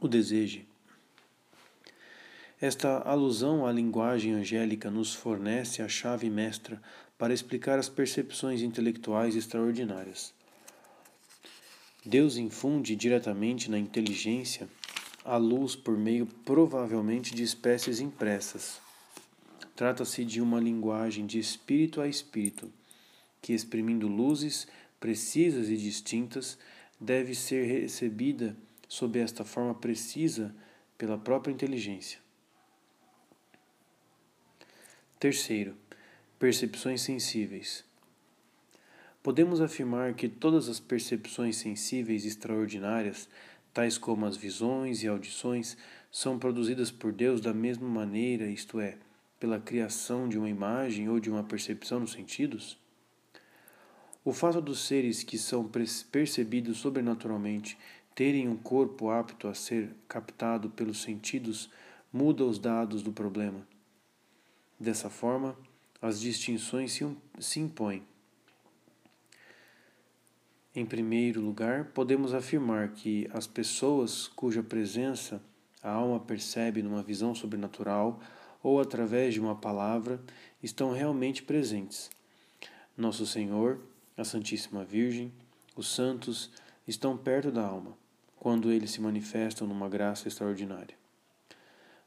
o 0.00 0.06
deseje 0.06 0.67
esta 2.60 2.98
alusão 3.02 3.66
à 3.66 3.72
linguagem 3.72 4.32
angélica 4.34 4.90
nos 4.90 5.14
fornece 5.14 5.82
a 5.82 5.88
chave 5.88 6.28
mestra 6.28 6.80
para 7.16 7.34
explicar 7.34 7.78
as 7.78 7.88
percepções 7.88 8.62
intelectuais 8.62 9.36
extraordinárias. 9.36 10.32
Deus 12.04 12.36
infunde 12.36 12.96
diretamente 12.96 13.70
na 13.70 13.78
inteligência 13.78 14.68
a 15.24 15.36
luz 15.36 15.76
por 15.76 15.96
meio 15.96 16.26
provavelmente 16.44 17.34
de 17.34 17.42
espécies 17.42 18.00
impressas, 18.00 18.80
Trata-se 19.78 20.24
de 20.24 20.40
uma 20.40 20.58
linguagem 20.58 21.24
de 21.24 21.38
espírito 21.38 22.00
a 22.00 22.08
espírito, 22.08 22.68
que, 23.40 23.52
exprimindo 23.52 24.08
luzes 24.08 24.66
precisas 24.98 25.68
e 25.68 25.76
distintas, 25.76 26.58
deve 27.00 27.32
ser 27.32 27.64
recebida 27.64 28.56
sob 28.88 29.20
esta 29.20 29.44
forma 29.44 29.72
precisa 29.72 30.52
pela 30.98 31.16
própria 31.16 31.52
inteligência. 31.52 32.18
Terceiro, 35.20 35.74
percepções 36.38 37.00
sensíveis. 37.00 37.84
Podemos 39.20 39.60
afirmar 39.60 40.14
que 40.14 40.28
todas 40.28 40.68
as 40.68 40.78
percepções 40.78 41.56
sensíveis 41.56 42.24
extraordinárias, 42.24 43.28
tais 43.74 43.98
como 43.98 44.26
as 44.26 44.36
visões 44.36 45.02
e 45.02 45.08
audições, 45.08 45.76
são 46.08 46.38
produzidas 46.38 46.92
por 46.92 47.10
Deus 47.12 47.40
da 47.40 47.52
mesma 47.52 47.88
maneira, 47.88 48.46
isto 48.46 48.78
é, 48.78 48.96
pela 49.40 49.58
criação 49.58 50.28
de 50.28 50.38
uma 50.38 50.48
imagem 50.48 51.08
ou 51.08 51.18
de 51.18 51.28
uma 51.28 51.42
percepção 51.42 51.98
nos 51.98 52.12
sentidos? 52.12 52.78
O 54.24 54.32
fato 54.32 54.60
dos 54.60 54.86
seres 54.86 55.24
que 55.24 55.36
são 55.36 55.68
percebidos 56.12 56.78
sobrenaturalmente 56.78 57.76
terem 58.14 58.48
um 58.48 58.56
corpo 58.56 59.10
apto 59.10 59.48
a 59.48 59.54
ser 59.54 59.90
captado 60.06 60.70
pelos 60.70 61.02
sentidos 61.02 61.68
muda 62.12 62.44
os 62.44 62.60
dados 62.60 63.02
do 63.02 63.10
problema. 63.12 63.66
Dessa 64.78 65.10
forma, 65.10 65.56
as 66.00 66.20
distinções 66.20 66.98
se 67.40 67.60
impõem. 67.60 68.02
Em 70.74 70.86
primeiro 70.86 71.40
lugar, 71.40 71.86
podemos 71.86 72.32
afirmar 72.32 72.90
que 72.90 73.28
as 73.32 73.46
pessoas 73.46 74.28
cuja 74.28 74.62
presença 74.62 75.42
a 75.82 75.90
alma 75.90 76.20
percebe 76.20 76.82
numa 76.82 77.02
visão 77.02 77.34
sobrenatural 77.34 78.20
ou 78.62 78.80
através 78.80 79.34
de 79.34 79.40
uma 79.40 79.54
palavra 79.54 80.20
estão 80.62 80.92
realmente 80.92 81.42
presentes. 81.42 82.10
Nosso 82.96 83.26
Senhor, 83.26 83.80
a 84.16 84.24
Santíssima 84.24 84.84
Virgem, 84.84 85.32
os 85.76 85.88
santos 85.88 86.50
estão 86.86 87.16
perto 87.16 87.52
da 87.52 87.64
alma, 87.64 87.96
quando 88.36 88.72
eles 88.72 88.90
se 88.90 89.00
manifestam 89.00 89.66
numa 89.66 89.88
graça 89.88 90.26
extraordinária. 90.26 90.97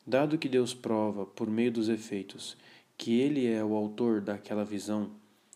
Dado 0.05 0.37
que 0.37 0.49
Deus 0.49 0.73
prova, 0.73 1.25
por 1.25 1.47
meio 1.49 1.71
dos 1.71 1.87
efeitos, 1.87 2.57
que 2.97 3.19
Ele 3.19 3.45
é 3.45 3.63
o 3.63 3.75
autor 3.75 4.19
daquela 4.21 4.65
visão 4.65 5.11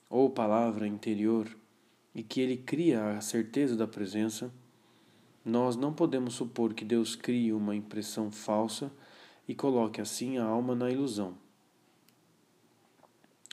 ou 0.09 0.29
palavra 0.29 0.87
interior 0.87 1.47
e 2.13 2.21
que 2.21 2.39
Ele 2.41 2.57
cria 2.57 3.17
a 3.17 3.21
certeza 3.21 3.75
da 3.75 3.87
presença, 3.87 4.51
nós 5.43 5.75
não 5.75 5.93
podemos 5.93 6.35
supor 6.35 6.73
que 6.73 6.85
Deus 6.85 7.15
crie 7.15 7.53
uma 7.53 7.75
impressão 7.75 8.31
falsa 8.31 8.91
e 9.47 9.53
coloque 9.53 10.01
assim 10.01 10.37
a 10.37 10.43
alma 10.43 10.75
na 10.75 10.89
ilusão. 10.89 11.37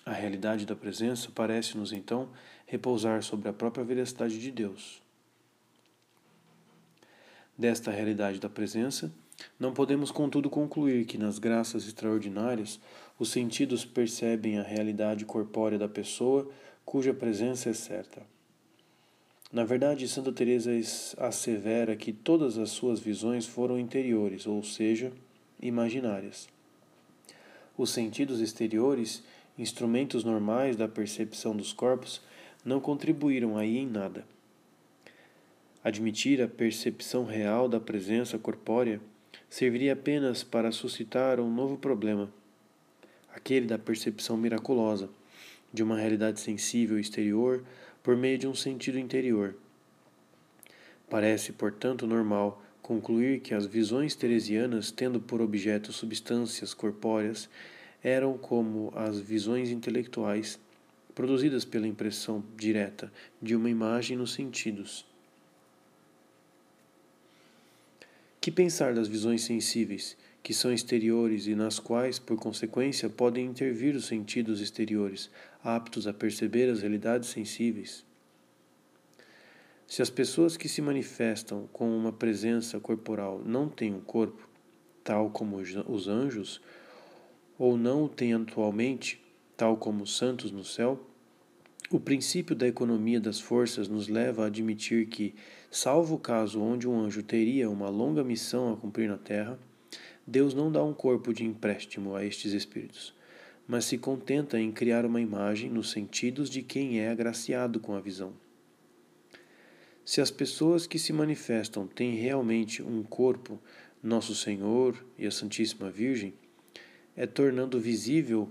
A 0.04 0.12
realidade 0.12 0.66
da 0.66 0.74
presença 0.74 1.30
parece-nos 1.34 1.92
então 1.92 2.30
repousar 2.66 3.22
sobre 3.22 3.48
a 3.48 3.52
própria 3.52 3.84
veracidade 3.84 4.40
de 4.40 4.50
Deus. 4.50 5.02
Desta 7.56 7.90
realidade 7.90 8.40
da 8.40 8.48
presença, 8.48 9.12
não 9.58 9.72
podemos, 9.72 10.10
contudo, 10.10 10.50
concluir 10.50 11.04
que 11.04 11.18
nas 11.18 11.38
graças 11.38 11.86
extraordinárias 11.86 12.80
os 13.18 13.30
sentidos 13.30 13.84
percebem 13.84 14.58
a 14.58 14.62
realidade 14.62 15.24
corpórea 15.24 15.78
da 15.78 15.88
pessoa 15.88 16.50
cuja 16.84 17.14
presença 17.14 17.70
é 17.70 17.72
certa. 17.72 18.22
Na 19.52 19.64
verdade, 19.64 20.08
Santa 20.08 20.32
Teresa 20.32 20.70
assevera 21.18 21.94
que 21.94 22.12
todas 22.12 22.56
as 22.56 22.70
suas 22.70 23.00
visões 23.00 23.46
foram 23.46 23.78
interiores, 23.78 24.46
ou 24.46 24.62
seja, 24.62 25.12
imaginárias. 25.60 26.48
Os 27.76 27.90
sentidos 27.90 28.40
exteriores, 28.40 29.22
instrumentos 29.58 30.24
normais 30.24 30.74
da 30.74 30.88
percepção 30.88 31.54
dos 31.54 31.72
corpos, 31.72 32.22
não 32.64 32.80
contribuíram 32.80 33.58
aí 33.58 33.76
em 33.76 33.86
nada. 33.86 34.24
Admitir 35.84 36.40
a 36.40 36.48
percepção 36.48 37.24
real 37.24 37.68
da 37.68 37.80
presença 37.80 38.38
corpórea 38.38 39.00
serviria 39.52 39.92
apenas 39.92 40.42
para 40.42 40.72
suscitar 40.72 41.38
um 41.38 41.52
novo 41.52 41.76
problema, 41.76 42.32
aquele 43.34 43.66
da 43.66 43.78
percepção 43.78 44.34
miraculosa 44.34 45.10
de 45.70 45.82
uma 45.82 45.98
realidade 45.98 46.40
sensível 46.40 46.98
exterior 46.98 47.62
por 48.02 48.16
meio 48.16 48.38
de 48.38 48.48
um 48.48 48.54
sentido 48.54 48.98
interior. 48.98 49.54
Parece, 51.10 51.52
portanto, 51.52 52.06
normal 52.06 52.64
concluir 52.80 53.40
que 53.40 53.52
as 53.52 53.66
visões 53.66 54.14
teresianas, 54.14 54.90
tendo 54.90 55.20
por 55.20 55.42
objeto 55.42 55.92
substâncias 55.92 56.72
corpóreas, 56.72 57.46
eram 58.02 58.38
como 58.38 58.90
as 58.96 59.20
visões 59.20 59.68
intelectuais, 59.68 60.58
produzidas 61.14 61.62
pela 61.62 61.86
impressão 61.86 62.42
direta 62.56 63.12
de 63.40 63.54
uma 63.54 63.68
imagem 63.68 64.16
nos 64.16 64.32
sentidos. 64.32 65.11
Que 68.42 68.50
pensar 68.50 68.92
das 68.92 69.06
visões 69.06 69.42
sensíveis, 69.42 70.16
que 70.42 70.52
são 70.52 70.72
exteriores 70.72 71.46
e 71.46 71.54
nas 71.54 71.78
quais, 71.78 72.18
por 72.18 72.36
consequência, 72.36 73.08
podem 73.08 73.46
intervir 73.46 73.94
os 73.94 74.06
sentidos 74.06 74.60
exteriores, 74.60 75.30
aptos 75.62 76.08
a 76.08 76.12
perceber 76.12 76.68
as 76.68 76.80
realidades 76.80 77.28
sensíveis. 77.28 78.04
Se 79.86 80.02
as 80.02 80.10
pessoas 80.10 80.56
que 80.56 80.68
se 80.68 80.82
manifestam 80.82 81.68
com 81.72 81.96
uma 81.96 82.12
presença 82.12 82.80
corporal 82.80 83.40
não 83.46 83.68
têm 83.68 83.94
um 83.94 84.00
corpo, 84.00 84.48
tal 85.04 85.30
como 85.30 85.58
os 85.58 86.08
anjos, 86.08 86.60
ou 87.56 87.76
não 87.76 88.06
o 88.06 88.08
têm 88.08 88.34
atualmente, 88.34 89.22
tal 89.56 89.76
como 89.76 90.02
os 90.02 90.16
santos 90.16 90.50
no 90.50 90.64
céu, 90.64 90.98
o 91.90 92.00
princípio 92.00 92.56
da 92.56 92.66
economia 92.66 93.20
das 93.20 93.38
forças 93.38 93.88
nos 93.88 94.08
leva 94.08 94.44
a 94.44 94.46
admitir 94.46 95.06
que, 95.06 95.34
salvo 95.70 96.14
o 96.14 96.18
caso 96.18 96.60
onde 96.60 96.88
um 96.88 96.98
anjo 96.98 97.22
teria 97.22 97.68
uma 97.68 97.88
longa 97.88 98.24
missão 98.24 98.72
a 98.72 98.76
cumprir 98.76 99.08
na 99.08 99.18
terra, 99.18 99.58
Deus 100.26 100.54
não 100.54 100.70
dá 100.70 100.82
um 100.82 100.94
corpo 100.94 101.34
de 101.34 101.44
empréstimo 101.44 102.14
a 102.14 102.24
estes 102.24 102.52
espíritos, 102.52 103.14
mas 103.66 103.84
se 103.84 103.98
contenta 103.98 104.58
em 104.58 104.70
criar 104.70 105.04
uma 105.04 105.20
imagem 105.20 105.68
nos 105.68 105.90
sentidos 105.90 106.48
de 106.48 106.62
quem 106.62 107.00
é 107.00 107.10
agraciado 107.10 107.80
com 107.80 107.94
a 107.94 108.00
visão. 108.00 108.32
Se 110.04 110.20
as 110.20 110.30
pessoas 110.30 110.86
que 110.86 110.98
se 110.98 111.12
manifestam 111.12 111.86
têm 111.86 112.14
realmente 112.16 112.82
um 112.82 113.02
corpo, 113.02 113.60
Nosso 114.02 114.34
Senhor 114.34 114.96
e 115.16 115.26
a 115.26 115.30
Santíssima 115.30 115.90
Virgem, 115.90 116.34
é 117.14 117.26
tornando 117.26 117.78
visível 117.78 118.50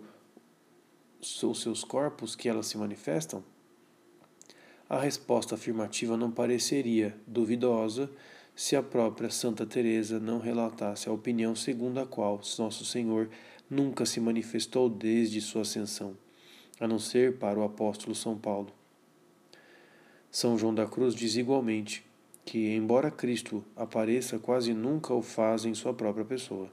os 1.22 1.62
seus 1.62 1.84
corpos 1.84 2.36
que 2.36 2.50
elas 2.50 2.68
se 2.68 2.78
manifestam? 2.78 3.44
A 4.90 5.00
resposta 5.00 5.56
afirmativa 5.56 6.18
não 6.18 6.30
pareceria 6.30 7.16
duvidosa 7.26 8.10
se 8.56 8.76
a 8.76 8.84
própria 8.84 9.30
Santa 9.30 9.66
Teresa 9.66 10.20
não 10.20 10.40
relatasse 10.40 11.08
a 11.08 11.14
opinião 11.14 11.56
segundo 11.56 12.00
a 12.00 12.06
qual 12.06 12.42
Nosso 12.60 12.84
Senhor 12.84 13.30
nunca 13.70 14.06
se 14.06 14.20
manifestou 14.20 14.90
desde 14.90 15.40
sua 15.40 15.62
ascensão, 15.62 16.18
a 16.80 16.88
não 16.88 17.00
ser 17.00 17.38
para 17.38 17.58
o 17.58 17.64
apóstolo 17.64 18.14
São 18.14 18.38
Paulo. 18.38 18.74
São 20.30 20.58
João 20.58 20.76
da 20.76 20.86
Cruz 20.86 21.16
diz 21.16 21.36
igualmente 21.36 22.04
que, 22.44 22.76
embora 22.76 23.10
Cristo 23.10 23.64
apareça, 23.76 24.40
quase 24.40 24.74
nunca 24.74 25.14
o 25.14 25.22
faz 25.22 25.64
em 25.64 25.74
sua 25.74 25.94
própria 25.94 26.26
pessoa. 26.26 26.70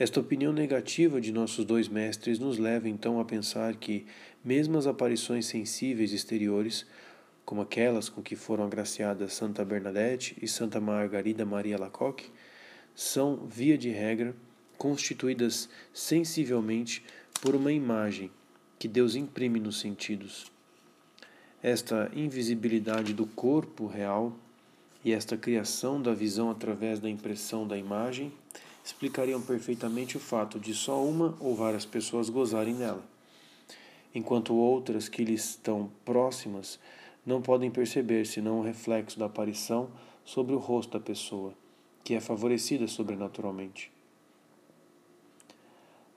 Esta 0.00 0.18
opinião 0.18 0.50
negativa 0.50 1.20
de 1.20 1.30
nossos 1.30 1.62
dois 1.62 1.86
mestres 1.86 2.38
nos 2.38 2.56
leva 2.56 2.88
então 2.88 3.20
a 3.20 3.24
pensar 3.26 3.76
que, 3.76 4.06
mesmo 4.42 4.78
as 4.78 4.86
aparições 4.86 5.44
sensíveis 5.44 6.14
exteriores, 6.14 6.86
como 7.44 7.60
aquelas 7.60 8.08
com 8.08 8.22
que 8.22 8.34
foram 8.34 8.64
agraciadas 8.64 9.34
Santa 9.34 9.62
Bernadette 9.62 10.34
e 10.40 10.48
Santa 10.48 10.80
Margarida 10.80 11.44
Maria 11.44 11.78
Lacoque, 11.78 12.30
são, 12.94 13.46
via 13.46 13.76
de 13.76 13.90
regra, 13.90 14.34
constituídas 14.78 15.68
sensivelmente 15.92 17.04
por 17.42 17.54
uma 17.54 17.70
imagem 17.70 18.30
que 18.78 18.88
Deus 18.88 19.14
imprime 19.14 19.60
nos 19.60 19.80
sentidos. 19.80 20.50
Esta 21.62 22.10
invisibilidade 22.14 23.12
do 23.12 23.26
corpo 23.26 23.86
real 23.86 24.34
e 25.04 25.12
esta 25.12 25.36
criação 25.36 26.00
da 26.00 26.14
visão 26.14 26.50
através 26.50 26.98
da 26.98 27.10
impressão 27.10 27.68
da 27.68 27.76
imagem 27.76 28.32
explicariam 28.90 29.40
perfeitamente 29.40 30.16
o 30.16 30.20
fato 30.20 30.58
de 30.58 30.74
só 30.74 31.02
uma 31.02 31.36
ou 31.38 31.54
várias 31.54 31.86
pessoas 31.86 32.28
gozarem 32.28 32.74
dela, 32.74 33.02
enquanto 34.12 34.54
outras 34.54 35.08
que 35.08 35.24
lhes 35.24 35.50
estão 35.50 35.90
próximas 36.04 36.78
não 37.24 37.40
podem 37.40 37.70
perceber 37.70 38.26
senão 38.26 38.58
o 38.58 38.62
reflexo 38.62 39.18
da 39.18 39.26
aparição 39.26 39.90
sobre 40.24 40.54
o 40.54 40.58
rosto 40.58 40.98
da 40.98 41.00
pessoa, 41.00 41.54
que 42.02 42.14
é 42.14 42.20
favorecida 42.20 42.88
sobrenaturalmente. 42.88 43.92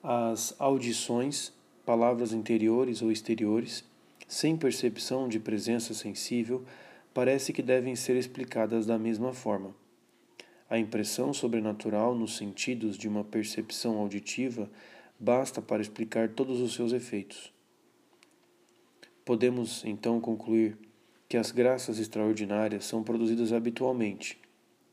As 0.01 0.55
audições, 0.57 1.53
palavras 1.85 2.33
interiores 2.33 3.01
ou 3.01 3.11
exteriores, 3.11 3.83
sem 4.27 4.57
percepção 4.57 5.29
de 5.29 5.39
presença 5.39 5.93
sensível, 5.93 6.65
parece 7.13 7.53
que 7.53 7.61
devem 7.61 7.95
ser 7.95 8.15
explicadas 8.15 8.85
da 8.85 8.97
mesma 8.97 9.31
forma. 9.31 9.82
A 10.73 10.79
impressão 10.79 11.31
sobrenatural 11.31 12.15
nos 12.15 12.35
sentidos 12.35 12.97
de 12.97 13.07
uma 13.07 13.23
percepção 13.23 13.99
auditiva 13.99 14.71
basta 15.19 15.61
para 15.61 15.83
explicar 15.83 16.29
todos 16.29 16.59
os 16.59 16.73
seus 16.73 16.93
efeitos. 16.93 17.53
Podemos 19.23 19.85
então 19.85 20.19
concluir 20.19 20.75
que 21.29 21.37
as 21.37 21.51
graças 21.51 21.99
extraordinárias 21.99 22.85
são 22.85 23.03
produzidas 23.03 23.53
habitualmente, 23.53 24.41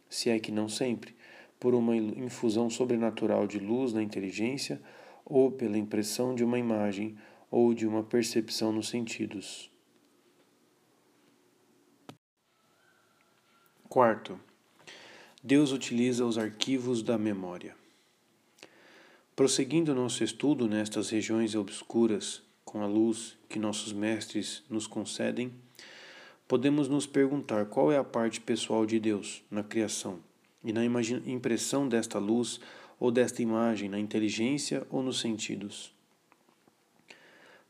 se 0.07 0.29
é 0.29 0.39
que 0.39 0.53
não 0.53 0.69
sempre, 0.69 1.17
por 1.59 1.75
uma 1.75 1.97
infusão 1.97 2.69
sobrenatural 2.69 3.47
de 3.47 3.59
luz 3.59 3.95
na 3.95 4.03
inteligência 4.03 4.83
ou 5.25 5.51
pela 5.51 5.79
impressão 5.79 6.35
de 6.35 6.45
uma 6.45 6.59
imagem 6.59 7.17
ou 7.51 7.73
de 7.73 7.87
uma 7.87 8.03
percepção 8.03 8.71
nos 8.71 8.91
sentidos. 8.91 9.73
Quarto, 13.89 14.39
Deus 15.43 15.73
utiliza 15.73 16.27
os 16.27 16.37
arquivos 16.37 17.03
da 17.03 17.17
memória. 17.17 17.75
Prosseguindo 19.35 19.95
nosso 19.95 20.23
estudo 20.23 20.69
nestas 20.69 21.09
regiões 21.09 21.55
obscuras, 21.55 22.43
com 22.63 22.83
a 22.83 22.87
luz 22.87 23.39
que 23.49 23.59
nossos 23.59 23.91
mestres 23.91 24.63
nos 24.69 24.87
concedem, 24.87 25.51
podemos 26.47 26.89
nos 26.89 27.07
perguntar 27.07 27.65
qual 27.67 27.91
é 27.91 27.97
a 27.97 28.05
parte 28.05 28.39
pessoal 28.39 28.85
de 28.85 29.01
Deus 29.01 29.43
na 29.51 29.65
criação 29.65 30.19
e 30.63 30.75
na 30.75 30.85
impressão 30.85 31.89
desta 31.89 32.19
luz 32.19 32.61
ou 32.99 33.11
desta 33.11 33.41
imagem 33.41 33.89
na 33.89 33.99
inteligência 33.99 34.87
ou 34.91 35.03
nos 35.03 35.21
sentidos. 35.21 35.91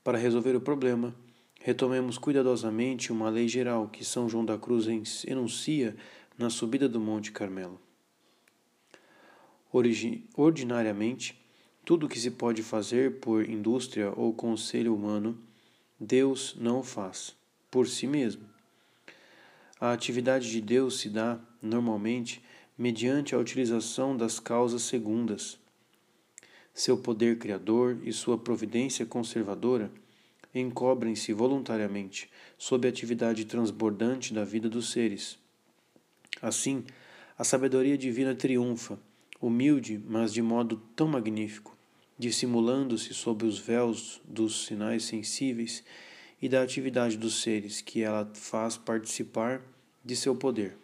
Para 0.03 0.19
resolver 0.19 0.57
o 0.57 0.61
problema, 0.61 1.15
retomemos 1.61 2.19
cuidadosamente 2.19 3.13
uma 3.13 3.31
lei 3.31 3.47
geral 3.47 3.87
que 3.87 4.05
São 4.05 4.29
João 4.29 4.45
da 4.45 4.59
Cruz 4.59 4.89
enuncia 5.25 5.95
na 6.41 6.49
subida 6.49 6.89
do 6.89 6.99
Monte 6.99 7.33
Carmelo. 7.33 7.79
Origi 9.71 10.27
ordinariamente, 10.35 11.39
tudo 11.85 12.07
o 12.07 12.09
que 12.09 12.19
se 12.19 12.31
pode 12.31 12.63
fazer 12.63 13.21
por 13.21 13.47
indústria 13.47 14.11
ou 14.17 14.33
conselho 14.33 14.95
humano, 14.95 15.39
Deus 16.01 16.57
não 16.59 16.79
o 16.79 16.83
faz, 16.83 17.37
por 17.71 17.87
si 17.87 18.07
mesmo. 18.07 18.43
A 19.79 19.93
atividade 19.93 20.51
de 20.51 20.63
Deus 20.63 21.01
se 21.01 21.11
dá, 21.11 21.39
normalmente, 21.61 22.43
mediante 22.77 23.35
a 23.35 23.39
utilização 23.39 24.17
das 24.17 24.41
causas 24.41 24.81
segundas. 24.81 25.59
Seu 26.73 26.97
poder 26.97 27.39
criador 27.39 27.99
e 28.03 28.15
sua 28.15 28.39
providência 28.39 29.05
conservadora 29.05 29.93
encobrem-se 30.55 31.35
voluntariamente 31.35 32.31
sob 32.57 32.89
a 32.89 32.91
atividade 32.91 33.45
transbordante 33.45 34.33
da 34.33 34.43
vida 34.43 34.71
dos 34.71 34.91
seres. 34.91 35.39
Assim, 36.41 36.85
a 37.39 37.45
sabedoria 37.45 37.97
divina 37.97 38.35
triunfa, 38.35 38.99
humilde, 39.41 40.01
mas 40.07 40.33
de 40.33 40.43
modo 40.43 40.77
tão 40.95 41.09
magnífico, 41.09 41.77
dissimulando-se 42.19 43.15
sob 43.15 43.47
os 43.47 43.59
véus 43.59 44.21
dos 44.25 44.67
sinais 44.67 45.05
sensíveis 45.05 45.83
e 46.41 46.49
da 46.49 46.63
atividade 46.63 47.17
dos 47.17 47.43
seres 47.43 47.81
que 47.81 48.03
ela 48.03 48.31
faz 48.35 48.77
participar 48.77 49.63
de 50.05 50.17
seu 50.17 50.35
poder. 50.35 50.77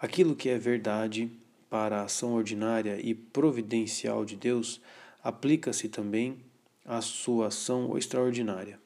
Aquilo 0.00 0.34
que 0.34 0.48
é 0.48 0.58
verdade 0.58 1.30
para 1.70 2.00
a 2.00 2.04
ação 2.04 2.34
ordinária 2.34 2.98
e 3.00 3.14
providencial 3.14 4.24
de 4.24 4.36
Deus 4.36 4.80
aplica-se 5.22 5.88
também 5.88 6.38
à 6.84 7.00
sua 7.00 7.46
ação 7.46 7.96
extraordinária. 7.96 8.80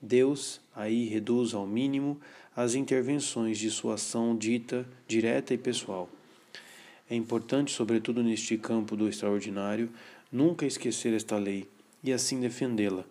Deus 0.00 0.60
aí 0.74 1.06
reduz 1.06 1.52
ao 1.52 1.66
mínimo 1.66 2.18
as 2.62 2.74
intervenções 2.74 3.56
de 3.56 3.70
sua 3.70 3.94
ação 3.94 4.36
dita, 4.36 4.86
direta 5.08 5.54
e 5.54 5.56
pessoal. 5.56 6.10
É 7.08 7.14
importante, 7.14 7.72
sobretudo 7.72 8.22
neste 8.22 8.58
campo 8.58 8.94
do 8.94 9.08
extraordinário, 9.08 9.88
nunca 10.30 10.66
esquecer 10.66 11.14
esta 11.14 11.38
lei 11.38 11.66
e 12.04 12.12
assim 12.12 12.38
defendê-la, 12.38 13.06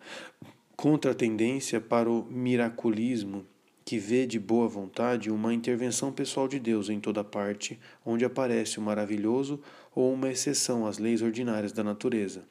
contra 0.76 1.12
a 1.12 1.16
tendência 1.16 1.82
para 1.82 2.12
o 2.12 2.24
miraculismo 2.26 3.43
que 3.84 3.97
vê 3.97 4.28
de 4.28 4.39
boa 4.39 4.68
vontade 4.68 5.32
uma 5.32 5.52
intervenção 5.52 6.12
pessoal 6.12 6.47
de 6.47 6.60
Deus 6.60 6.88
em 6.88 7.00
toda 7.00 7.24
parte 7.24 7.80
onde 8.06 8.24
aparece 8.24 8.78
o 8.78 8.84
maravilhoso 8.84 9.60
ou 9.95 10.14
uma 10.14 10.30
exceção 10.30 10.86
às 10.86 11.00
leis 11.00 11.24
ordinárias 11.24 11.72
da 11.72 11.84
natureza. 11.84 12.43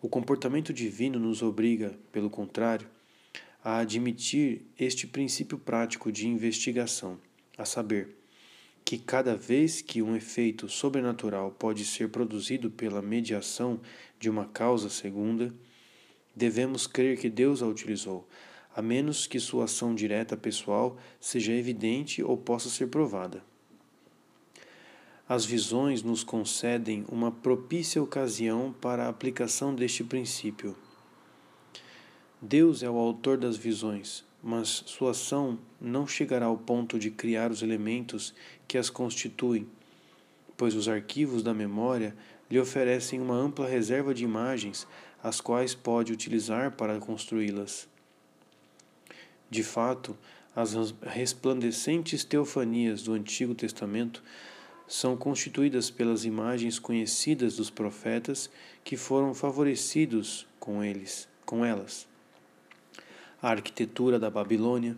O 0.00 0.08
comportamento 0.08 0.72
divino 0.72 1.20
nos 1.20 1.42
obriga, 1.42 1.94
pelo 2.10 2.28
contrário, 2.28 2.88
a 3.64 3.78
admitir 3.78 4.62
este 4.78 5.06
princípio 5.06 5.58
prático 5.58 6.10
de 6.10 6.26
investigação, 6.26 7.18
a 7.56 7.64
saber, 7.64 8.16
que 8.84 8.98
cada 8.98 9.36
vez 9.36 9.80
que 9.80 10.02
um 10.02 10.16
efeito 10.16 10.68
sobrenatural 10.68 11.52
pode 11.52 11.84
ser 11.84 12.08
produzido 12.08 12.70
pela 12.70 13.00
mediação 13.00 13.80
de 14.18 14.28
uma 14.28 14.46
causa 14.46 14.90
segunda, 14.90 15.54
devemos 16.34 16.86
crer 16.86 17.18
que 17.18 17.30
Deus 17.30 17.62
a 17.62 17.66
utilizou 17.66 18.28
a 18.74 18.80
menos 18.80 19.26
que 19.26 19.38
sua 19.38 19.64
ação 19.64 19.94
direta 19.94 20.36
pessoal 20.36 20.96
seja 21.20 21.52
evidente 21.52 22.22
ou 22.22 22.36
possa 22.36 22.70
ser 22.70 22.88
provada. 22.88 23.42
As 25.28 25.44
visões 25.44 26.02
nos 26.02 26.24
concedem 26.24 27.04
uma 27.08 27.30
propícia 27.30 28.02
ocasião 28.02 28.74
para 28.80 29.04
a 29.04 29.08
aplicação 29.08 29.74
deste 29.74 30.02
princípio. 30.02 30.76
Deus 32.44 32.82
é 32.82 32.90
o 32.90 32.96
autor 32.96 33.38
das 33.38 33.56
visões, 33.56 34.24
mas 34.42 34.82
sua 34.86 35.12
ação 35.12 35.56
não 35.80 36.08
chegará 36.08 36.46
ao 36.46 36.58
ponto 36.58 36.98
de 36.98 37.08
criar 37.08 37.52
os 37.52 37.62
elementos 37.62 38.34
que 38.66 38.76
as 38.76 38.90
constituem, 38.90 39.64
pois 40.56 40.74
os 40.74 40.88
arquivos 40.88 41.44
da 41.44 41.54
memória 41.54 42.16
lhe 42.50 42.58
oferecem 42.58 43.20
uma 43.20 43.36
ampla 43.36 43.68
reserva 43.68 44.12
de 44.12 44.24
imagens, 44.24 44.88
as 45.22 45.40
quais 45.40 45.72
pode 45.72 46.12
utilizar 46.12 46.72
para 46.72 46.98
construí-las. 46.98 47.88
De 49.48 49.62
fato, 49.62 50.18
as 50.54 50.74
resplandecentes 51.00 52.24
teofanias 52.24 53.04
do 53.04 53.12
Antigo 53.12 53.54
Testamento 53.54 54.20
são 54.88 55.16
constituídas 55.16 55.90
pelas 55.90 56.24
imagens 56.24 56.80
conhecidas 56.80 57.54
dos 57.54 57.70
profetas 57.70 58.50
que 58.82 58.96
foram 58.96 59.32
favorecidos 59.32 60.44
com 60.58 60.82
eles, 60.82 61.28
com 61.46 61.64
elas. 61.64 62.10
A 63.42 63.50
arquitetura 63.50 64.20
da 64.20 64.30
Babilônia, 64.30 64.96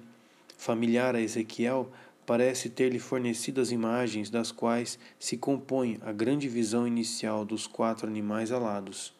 familiar 0.58 1.16
a 1.16 1.20
Ezequiel, 1.20 1.90
parece 2.26 2.68
ter-lhe 2.68 2.98
fornecido 2.98 3.58
as 3.58 3.70
imagens 3.70 4.28
das 4.28 4.52
quais 4.52 4.98
se 5.18 5.38
compõe 5.38 5.98
a 6.02 6.12
grande 6.12 6.46
visão 6.46 6.86
inicial 6.86 7.46
dos 7.46 7.66
quatro 7.66 8.06
animais 8.06 8.52
alados. 8.52 9.14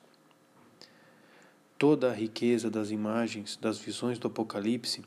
Toda 1.79 2.11
a 2.11 2.15
riqueza 2.15 2.71
das 2.71 2.91
imagens 2.91 3.57
das 3.57 3.79
visões 3.79 4.19
do 4.19 4.29
Apocalipse 4.29 5.03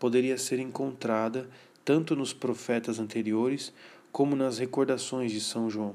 poderia 0.00 0.36
ser 0.36 0.58
encontrada 0.58 1.48
tanto 1.84 2.16
nos 2.16 2.32
profetas 2.32 2.98
anteriores 2.98 3.72
como 4.10 4.34
nas 4.34 4.58
recordações 4.58 5.30
de 5.30 5.40
São 5.40 5.70
João. 5.70 5.94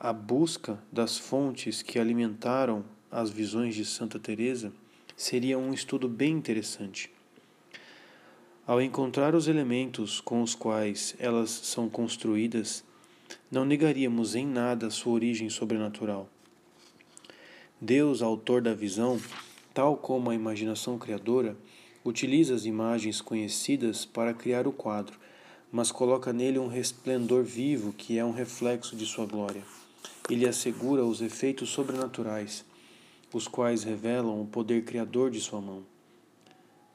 A 0.00 0.12
busca 0.12 0.78
das 0.90 1.16
fontes 1.16 1.80
que 1.80 1.98
alimentaram 1.98 2.84
as 3.08 3.30
visões 3.30 3.74
de 3.76 3.84
Santa 3.84 4.18
Teresa 4.18 4.72
seria 5.22 5.58
um 5.58 5.74
estudo 5.74 6.08
bem 6.08 6.32
interessante. 6.32 7.10
Ao 8.66 8.80
encontrar 8.80 9.34
os 9.34 9.48
elementos 9.48 10.20
com 10.20 10.40
os 10.40 10.54
quais 10.54 11.14
elas 11.18 11.50
são 11.50 11.88
construídas, 11.88 12.84
não 13.50 13.64
negaríamos 13.64 14.34
em 14.34 14.46
nada 14.46 14.88
sua 14.88 15.12
origem 15.12 15.50
sobrenatural. 15.50 16.28
Deus, 17.80 18.22
autor 18.22 18.62
da 18.62 18.72
visão, 18.72 19.20
tal 19.74 19.96
como 19.96 20.30
a 20.30 20.34
imaginação 20.34 20.98
criadora, 20.98 21.56
Utiliza 22.02 22.54
as 22.54 22.64
imagens 22.64 23.20
conhecidas 23.20 24.06
para 24.06 24.32
criar 24.32 24.66
o 24.66 24.72
quadro, 24.72 25.18
mas 25.70 25.92
coloca 25.92 26.32
nele 26.32 26.58
um 26.58 26.66
resplendor 26.66 27.44
vivo 27.44 27.92
que 27.92 28.18
é 28.18 28.24
um 28.24 28.32
reflexo 28.32 28.96
de 28.96 29.04
sua 29.04 29.26
glória. 29.26 29.62
Ele 30.30 30.48
assegura 30.48 31.04
os 31.04 31.20
efeitos 31.20 31.68
sobrenaturais, 31.68 32.64
os 33.32 33.46
quais 33.48 33.84
revelam 33.84 34.40
o 34.40 34.46
poder 34.46 34.84
criador 34.84 35.30
de 35.30 35.40
sua 35.40 35.60
mão. 35.60 35.84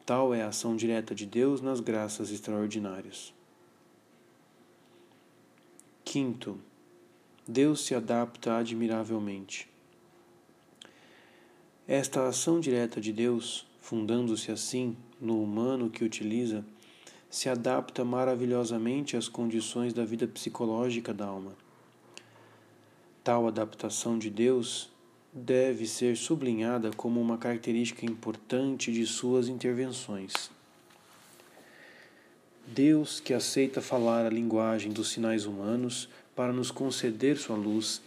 Tal 0.05 0.33
é 0.33 0.43
a 0.43 0.49
ação 0.49 0.75
direta 0.75 1.15
de 1.15 1.25
Deus 1.25 1.61
nas 1.61 1.79
graças 1.79 2.31
extraordinárias. 2.31 3.33
Quinto, 6.03 6.59
Deus 7.47 7.85
se 7.85 7.95
adapta 7.95 8.57
admiravelmente. 8.57 9.67
Esta 11.87 12.27
ação 12.27 12.59
direta 12.59 12.99
de 13.01 13.11
Deus 13.11 13.65
fundando-se 13.85 14.51
assim 14.51 14.97
no 15.21 15.43
humano 15.43 15.91
que 15.91 16.03
utiliza, 16.03 16.65
se 17.29 17.47
adapta 17.49 18.03
maravilhosamente 18.03 19.15
às 19.15 19.27
condições 19.27 19.93
da 19.93 20.03
vida 20.03 20.27
psicológica 20.27 21.13
da 21.13 21.27
alma. 21.27 21.51
Tal 23.23 23.47
adaptação 23.47 24.17
de 24.17 24.31
Deus 24.31 24.89
deve 25.37 25.85
ser 25.85 26.15
sublinhada 26.15 26.91
como 26.95 27.19
uma 27.19 27.37
característica 27.37 28.05
importante 28.05 28.89
de 28.89 29.05
suas 29.05 29.49
intervenções. 29.49 30.49
Deus, 32.65 33.19
que 33.19 33.33
aceita 33.33 33.81
falar 33.81 34.25
a 34.25 34.29
linguagem 34.29 34.93
dos 34.93 35.09
sinais 35.09 35.45
humanos 35.45 36.07
para 36.33 36.53
nos 36.53 36.71
conceder 36.71 37.37
sua 37.37 37.57
luz, 37.57 38.01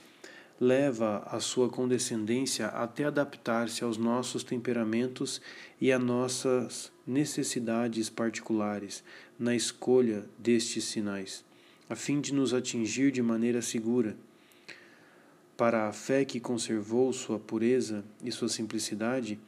leva 0.58 1.22
a 1.30 1.38
sua 1.38 1.68
condescendência 1.68 2.66
até 2.68 3.04
adaptar-se 3.04 3.84
aos 3.84 3.98
nossos 3.98 4.42
temperamentos 4.42 5.40
e 5.78 5.92
a 5.92 5.98
nossas 5.98 6.90
necessidades 7.06 8.08
particulares 8.08 9.04
na 9.38 9.54
escolha 9.54 10.24
destes 10.38 10.84
sinais, 10.84 11.44
a 11.90 11.94
fim 11.94 12.20
de 12.22 12.32
nos 12.32 12.54
atingir 12.54 13.12
de 13.12 13.22
maneira 13.22 13.60
segura. 13.60 14.16
Para 15.58 15.88
a 15.88 15.92
fé 15.92 16.24
que 16.24 16.38
conservou 16.38 17.12
sua 17.12 17.36
pureza 17.36 18.04
e 18.22 18.30
sua 18.30 18.48
simplicidade, 18.48 19.40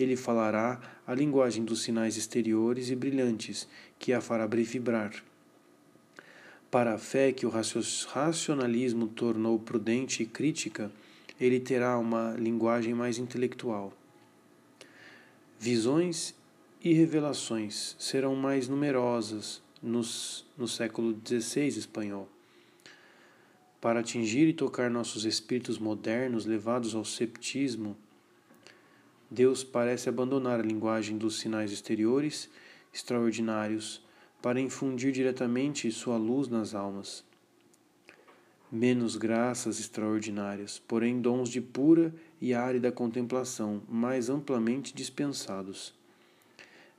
ele 0.00 0.16
falará 0.16 0.80
a 1.06 1.14
linguagem 1.14 1.62
dos 1.62 1.82
sinais 1.82 2.16
exteriores 2.16 2.88
e 2.88 2.96
brilhantes, 2.96 3.68
que 3.98 4.14
a 4.14 4.20
fará 4.22 4.46
vibrar. 4.46 5.12
Para 6.70 6.94
a 6.94 6.98
fé 6.98 7.32
que 7.32 7.44
o 7.44 7.50
racionalismo 7.50 9.08
tornou 9.08 9.58
prudente 9.58 10.22
e 10.22 10.26
crítica, 10.26 10.90
ele 11.38 11.60
terá 11.60 11.98
uma 11.98 12.32
linguagem 12.38 12.94
mais 12.94 13.18
intelectual. 13.18 13.92
Visões 15.60 16.34
e 16.82 16.94
revelações 16.94 17.94
serão 17.98 18.34
mais 18.34 18.68
numerosas 18.68 19.60
nos, 19.82 20.46
no 20.56 20.66
século 20.66 21.14
XVI 21.22 21.68
espanhol. 21.68 22.26
Para 23.80 24.00
atingir 24.00 24.48
e 24.48 24.52
tocar 24.52 24.90
nossos 24.90 25.24
espíritos 25.24 25.78
modernos 25.78 26.44
levados 26.44 26.94
ao 26.96 27.04
septismo, 27.04 27.96
Deus 29.30 29.62
parece 29.62 30.08
abandonar 30.08 30.58
a 30.58 30.64
linguagem 30.64 31.16
dos 31.16 31.38
sinais 31.38 31.70
exteriores 31.70 32.50
extraordinários 32.92 34.02
para 34.42 34.60
infundir 34.60 35.12
diretamente 35.12 35.90
sua 35.92 36.16
luz 36.16 36.48
nas 36.48 36.74
almas. 36.74 37.24
Menos 38.70 39.16
graças 39.16 39.78
extraordinárias, 39.78 40.78
porém 40.78 41.20
dons 41.20 41.48
de 41.48 41.60
pura 41.60 42.14
e 42.40 42.52
árida 42.52 42.90
contemplação, 42.90 43.82
mais 43.88 44.28
amplamente 44.28 44.94
dispensados. 44.94 45.94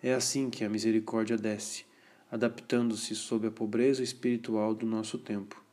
É 0.01 0.13
assim 0.13 0.49
que 0.49 0.63
a 0.63 0.69
misericórdia 0.69 1.37
desce, 1.37 1.83
adaptando-se 2.31 3.15
sob 3.15 3.47
a 3.47 3.51
pobreza 3.51 4.01
espiritual 4.01 4.73
do 4.73 4.85
nosso 4.85 5.17
tempo. 5.17 5.68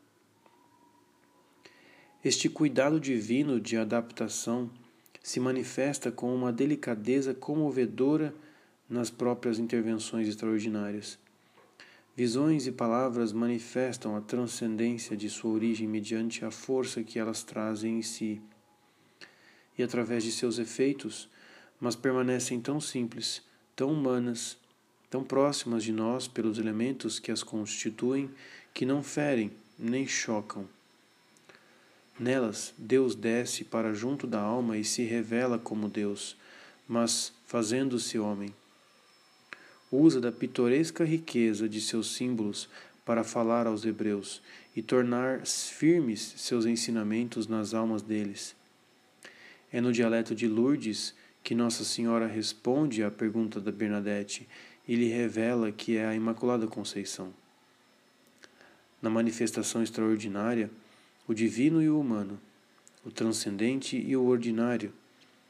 Este 2.27 2.49
cuidado 2.49 2.99
divino 2.99 3.61
de 3.61 3.77
adaptação 3.77 4.69
se 5.23 5.39
manifesta 5.39 6.11
com 6.11 6.35
uma 6.35 6.53
delicadeza 6.53 7.33
comovedora 7.33 8.35
nas 8.91 9.11
próprias 9.11 9.61
intervenções 9.61 10.27
extraordinárias. 10.27 11.21
Visões 12.17 12.67
e 12.67 12.73
palavras 12.73 13.33
manifestam 13.33 14.17
a 14.17 14.21
transcendência 14.21 15.17
de 15.17 15.31
sua 15.31 15.53
origem 15.53 15.87
mediante 15.87 16.45
a 16.45 16.51
força 16.51 17.05
que 17.05 17.17
elas 17.17 17.45
trazem 17.45 17.99
em 17.99 18.03
si 18.03 18.43
e 19.79 19.85
através 19.85 20.25
de 20.25 20.33
seus 20.33 20.59
efeitos, 20.59 21.29
mas 21.79 21.95
permanecem 21.95 22.61
tão 22.61 22.81
simples, 22.81 23.41
tão 23.77 23.93
humanas, 23.93 24.59
tão 25.09 25.23
próximas 25.23 25.85
de 25.85 25.93
nós 25.93 26.27
pelos 26.27 26.59
elementos 26.59 27.21
que 27.21 27.31
as 27.31 27.45
constituem, 27.45 28.29
que 28.75 28.85
não 28.85 29.01
ferem 29.01 29.53
nem 29.79 30.09
chocam 30.09 30.69
Nelas, 32.19 32.73
Deus 32.79 33.15
desce 33.15 33.63
para 33.63 33.93
junto 33.93 34.27
da 34.27 34.41
alma 34.41 34.79
e 34.79 34.85
se 34.85 35.03
revela 35.03 35.59
como 35.59 35.89
Deus, 35.89 36.37
mas 36.89 37.33
fazendo-se 37.45 38.19
homem. 38.19 38.55
Usa 39.93 40.21
da 40.21 40.33
pitoresca 40.33 41.05
riqueza 41.05 41.69
de 41.69 41.81
seus 41.81 42.15
símbolos 42.15 42.69
para 43.05 43.23
falar 43.23 43.67
aos 43.67 43.85
hebreus 43.85 44.43
e 44.75 44.83
tornar 44.83 45.47
firmes 45.47 46.35
seus 46.39 46.65
ensinamentos 46.65 47.47
nas 47.47 47.75
almas 47.75 48.03
deles. 48.03 48.57
É 49.71 49.81
no 49.81 49.93
dialeto 49.93 50.35
de 50.35 50.49
Lourdes 50.49 51.15
que 51.43 51.55
Nossa 51.55 51.85
Senhora 51.85 52.27
responde 52.27 53.05
à 53.05 53.11
pergunta 53.11 53.61
da 53.61 53.71
Bernadette 53.71 54.49
e 54.89 54.97
lhe 54.97 55.09
revela 55.09 55.71
que 55.71 55.97
é 55.97 56.07
a 56.07 56.15
Imaculada 56.15 56.67
Conceição. 56.67 57.33
Na 59.01 59.11
manifestação 59.11 59.83
extraordinária, 59.83 60.71
o 61.27 61.35
divino 61.35 61.83
e 61.83 61.89
o 61.89 61.99
humano, 61.99 62.41
o 63.05 63.11
transcendente 63.11 63.97
e 63.97 64.17
o 64.17 64.25
ordinário, 64.25 64.93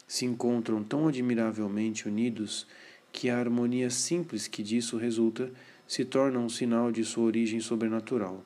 se 0.07 0.24
encontram 0.24 0.83
tão 0.83 1.09
admiravelmente 1.09 2.09
unidos 2.09 2.66
que 3.12 3.29
a 3.29 3.39
harmonia 3.39 3.91
simples 3.91 4.47
que 4.47 4.62
disso 4.62 4.97
resulta 4.97 5.51
se 5.87 6.05
torna 6.05 6.39
um 6.39 6.49
sinal 6.49 6.91
de 6.93 7.05
sua 7.05 7.24
origem 7.24 7.61
sobrenatural. 7.61 8.45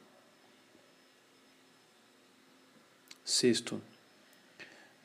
Sexto, 3.24 3.80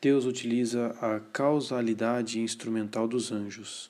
Deus 0.02 0.26
utiliza 0.26 0.96
a 1.02 1.20
causalidade 1.20 2.40
instrumental 2.40 3.08
dos 3.08 3.32
anjos. 3.32 3.90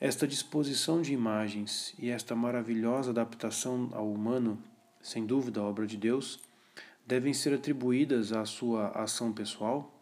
Esta 0.00 0.26
disposição 0.26 1.00
de 1.00 1.12
imagens 1.12 1.94
e 1.98 2.10
esta 2.10 2.34
maravilhosa 2.34 3.10
adaptação 3.10 3.90
ao 3.92 4.12
humano 4.12 4.62
sem 5.04 5.26
dúvida 5.26 5.62
obra 5.62 5.86
de 5.86 5.98
Deus, 5.98 6.40
devem 7.06 7.34
ser 7.34 7.52
atribuídas 7.52 8.32
à 8.32 8.46
sua 8.46 8.88
ação 8.88 9.34
pessoal? 9.34 9.94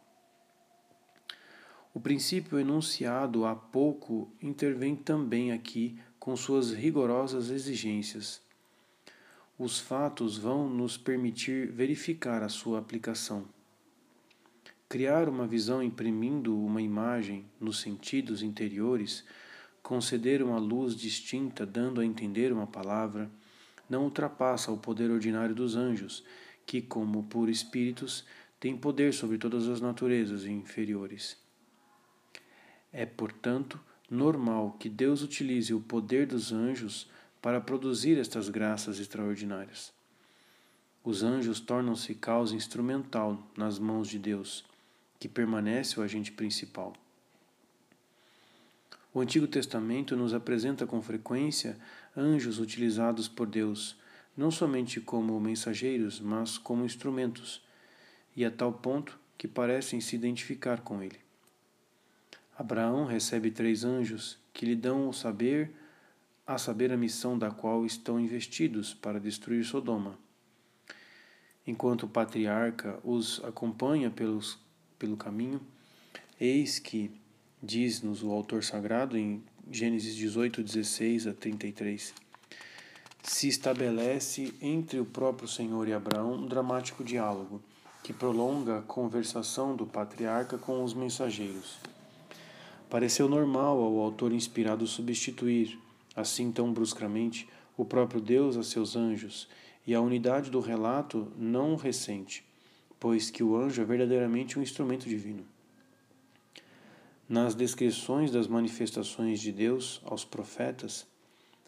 O 1.92 1.98
princípio 1.98 2.57
enunciado 2.57 3.44
há 3.44 3.53
pouco 3.53 4.32
intervém 4.40 4.94
também 4.94 5.50
aqui 5.50 5.98
com 6.20 6.36
suas 6.36 6.72
rigorosas 6.72 7.50
exigências. 7.50 8.40
Os 9.59 9.80
fatos 9.80 10.38
vão 10.38 10.70
nos 10.70 10.96
permitir 10.96 11.72
verificar 11.72 12.44
a 12.44 12.48
sua 12.48 12.78
aplicação. 12.78 13.44
Criar 14.88 15.28
uma 15.28 15.48
visão 15.48 15.82
imprimindo 15.82 16.57
uma 16.57 16.80
imagem 16.80 17.44
nos 17.61 17.80
sentidos 17.80 18.40
interiores, 18.40 19.24
conceder 19.82 20.44
uma 20.44 20.59
luz 20.61 20.94
distinta 20.94 21.66
dando 21.66 22.00
a 22.00 22.07
entender 22.07 22.53
uma 22.53 22.68
palavra, 22.68 23.28
não 23.93 24.05
ultrapassa 24.05 24.72
o 24.72 24.78
poder 24.78 25.11
ordinário 25.11 25.55
dos 25.55 25.76
anjos, 25.76 26.24
que, 26.64 26.80
como 26.80 27.24
por 27.24 27.51
espíritos, 27.51 28.24
têm 28.59 28.74
poder 28.74 29.12
sobre 29.12 29.36
todas 29.36 29.68
as 29.68 29.82
naturezas 29.82 30.47
inferiores. 30.47 31.36
É, 32.90 33.05
portanto, 33.05 33.78
normal 34.11 34.78
que 34.80 34.88
Deus 34.88 35.22
utilize 35.22 35.74
o 35.74 35.80
poder 35.80 36.26
dos 36.26 36.53
anjos 36.53 37.07
para 37.43 37.61
produzir 37.61 38.16
estas 38.18 38.49
graças 38.49 38.99
extraordinárias. 38.99 39.93
Os 41.05 41.22
anjos 41.22 41.61
tornam-se 41.61 42.14
causa 42.14 42.57
instrumental 42.57 43.47
nas 43.55 43.78
mãos 43.78 44.09
de 44.09 44.18
Deus, 44.18 44.64
que 45.20 45.28
permanece 45.28 46.01
o 46.01 46.03
agente 46.03 46.32
principal. 46.32 46.95
O 49.14 49.20
Antigo 49.20 49.46
Testamento 49.46 50.16
nos 50.16 50.32
apresenta 50.32 50.86
com 50.86 51.02
frequência 51.02 51.78
anjos 52.16 52.58
utilizados 52.58 53.28
por 53.28 53.46
Deus, 53.46 53.96
não 54.36 54.50
somente 54.50 55.00
como 55.00 55.38
mensageiros, 55.38 56.18
mas 56.18 56.56
como 56.56 56.84
instrumentos, 56.84 57.62
e 58.34 58.44
a 58.44 58.50
tal 58.50 58.72
ponto 58.72 59.18
que 59.36 59.46
parecem 59.46 60.00
se 60.00 60.16
identificar 60.16 60.80
com 60.80 61.02
ele. 61.02 61.20
Abraão 62.56 63.04
recebe 63.04 63.50
três 63.50 63.84
anjos 63.84 64.38
que 64.52 64.64
lhe 64.64 64.76
dão 64.76 65.08
o 65.08 65.12
saber, 65.12 65.72
a 66.46 66.56
saber 66.56 66.92
a 66.92 66.96
missão 66.96 67.38
da 67.38 67.50
qual 67.50 67.84
estão 67.84 68.18
investidos 68.18 68.94
para 68.94 69.20
destruir 69.20 69.64
Sodoma. 69.64 70.18
Enquanto 71.66 72.04
o 72.04 72.08
patriarca 72.08 72.98
os 73.04 73.42
acompanha 73.44 74.10
pelos, 74.10 74.58
pelo 74.98 75.16
caminho, 75.16 75.60
eis 76.40 76.78
que, 76.78 77.10
diz-nos 77.62 78.24
o 78.24 78.32
autor 78.32 78.64
sagrado 78.64 79.16
em 79.16 79.40
Gênesis 79.70 80.16
18, 80.16 80.64
16 80.64 81.28
a 81.28 81.32
33, 81.32 82.12
se 83.22 83.46
estabelece 83.46 84.52
entre 84.60 84.98
o 84.98 85.04
próprio 85.04 85.46
Senhor 85.46 85.86
e 85.86 85.92
Abraão 85.92 86.34
um 86.34 86.46
dramático 86.46 87.04
diálogo 87.04 87.62
que 88.02 88.12
prolonga 88.12 88.78
a 88.78 88.82
conversação 88.82 89.76
do 89.76 89.86
patriarca 89.86 90.58
com 90.58 90.82
os 90.82 90.92
mensageiros. 90.92 91.78
Pareceu 92.90 93.28
normal 93.28 93.80
ao 93.80 94.00
autor 94.00 94.32
inspirado 94.32 94.84
substituir, 94.88 95.78
assim 96.16 96.50
tão 96.50 96.72
bruscamente, 96.72 97.48
o 97.76 97.84
próprio 97.84 98.20
Deus 98.20 98.56
a 98.56 98.64
seus 98.64 98.96
anjos, 98.96 99.48
e 99.86 99.94
a 99.94 100.00
unidade 100.00 100.50
do 100.50 100.58
relato 100.58 101.30
não 101.38 101.76
recente, 101.76 102.44
pois 102.98 103.30
que 103.30 103.42
o 103.42 103.56
anjo 103.56 103.80
é 103.80 103.84
verdadeiramente 103.84 104.58
um 104.58 104.62
instrumento 104.62 105.08
divino. 105.08 105.51
Nas 107.28 107.54
descrições 107.54 108.30
das 108.30 108.46
manifestações 108.46 109.40
de 109.40 109.52
Deus 109.52 110.00
aos 110.04 110.24
profetas, 110.24 111.06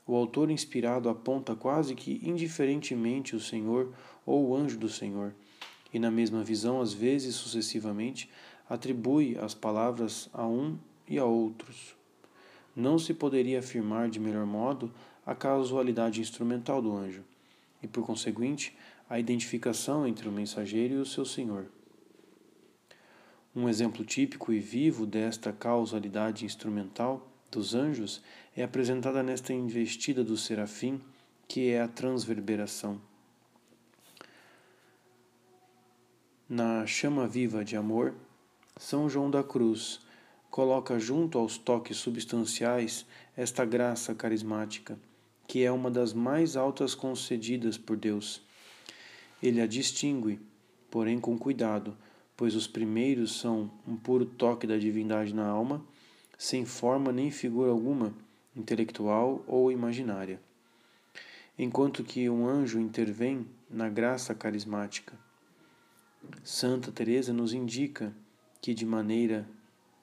o 0.07 0.15
autor 0.15 0.51
inspirado 0.51 1.09
aponta 1.09 1.55
quase 1.55 1.95
que 1.95 2.21
indiferentemente 2.23 3.35
o 3.35 3.41
Senhor 3.41 3.95
ou 4.27 4.49
o 4.49 4.57
anjo 4.57 4.79
do 4.79 4.89
Senhor, 4.89 5.35
e 5.93 5.99
na 5.99 6.11
mesma 6.11 6.43
visão, 6.43 6.81
às 6.81 6.93
vezes 6.93 7.37
sucessivamente, 7.37 8.29
atribui 8.69 9.39
as 9.39 9.55
palavras 9.55 10.29
a 10.33 10.47
um 10.47 10.77
e 11.09 11.19
a 11.19 11.25
outros. 11.25 11.95
Não 12.75 12.99
se 12.99 13.15
poderia 13.15 13.61
afirmar 13.61 14.11
de 14.11 14.19
melhor 14.19 14.45
modo 14.45 14.93
a 15.25 15.35
casualidade 15.35 16.21
instrumental 16.21 16.83
do 16.83 16.95
anjo, 16.95 17.23
e 17.83 17.87
por 17.87 18.05
conseguinte, 18.05 18.77
a 19.09 19.19
identificação 19.19 20.07
entre 20.07 20.29
o 20.29 20.33
mensageiro 20.33 20.95
e 20.95 20.99
o 20.99 21.07
seu 21.07 21.25
senhor. 21.25 21.67
Um 23.57 23.69
exemplo 23.69 24.05
típico 24.05 24.53
e 24.53 24.59
vivo 24.59 25.07
desta 25.07 25.53
causalidade 25.53 26.45
instrumental 26.45 27.31
dos 27.53 27.73
anjos 27.73 28.21
é 28.57 28.65
apresentada 28.65 29.23
nesta 29.23 29.53
investida 29.53 30.25
do 30.25 30.37
serafim, 30.37 31.01
que 31.47 31.71
é 31.71 31.81
a 31.81 31.87
transverberação. 31.87 33.01
Na 36.49 36.85
chama 36.85 37.29
viva 37.29 37.65
de 37.65 37.77
amor, 37.77 38.13
São 38.77 39.09
João 39.09 39.31
da 39.31 39.45
Cruz 39.45 40.01
coloca 40.51 40.99
junto 40.99 41.39
aos 41.39 41.57
toques 41.57 41.97
substanciais 41.97 43.07
esta 43.37 43.65
graça 43.65 44.17
carismática, 44.17 44.99
que 45.47 45.63
é 45.63 45.71
uma 45.71 45.93
das 45.93 46.13
mais 46.13 46.57
altas 46.57 46.93
concedidas 46.93 47.79
por 47.79 47.97
Deus. 47.97 48.43
Ele 49.41 49.61
a 49.61 49.67
distingue, 49.67 50.41
porém 50.91 51.21
com 51.21 51.39
cuidado, 51.39 51.97
pois 52.37 52.55
os 52.55 52.67
primeiros 52.67 53.39
são 53.39 53.71
um 53.87 53.97
puro 53.97 54.27
toque 54.27 54.67
da 54.67 54.77
divindade 54.77 55.35
na 55.35 55.47
alma, 55.47 55.85
sem 56.37 56.65
forma 56.65 57.13
nem 57.13 57.31
figura 57.31 57.71
alguma, 57.71 58.15
intelectual 58.57 59.45
ou 59.47 59.71
imaginária. 59.71 60.41
Enquanto 61.59 62.03
que 62.03 62.29
um 62.29 62.47
anjo 62.47 62.81
intervém 62.81 63.47
na 63.71 63.89
graça 63.89 64.35
carismática, 64.35 65.15
Santa 66.43 66.91
Teresa 66.91 67.33
nos 67.33 67.53
indica 67.53 68.13
que 68.61 68.75
de 68.75 68.85
maneira 68.85 69.47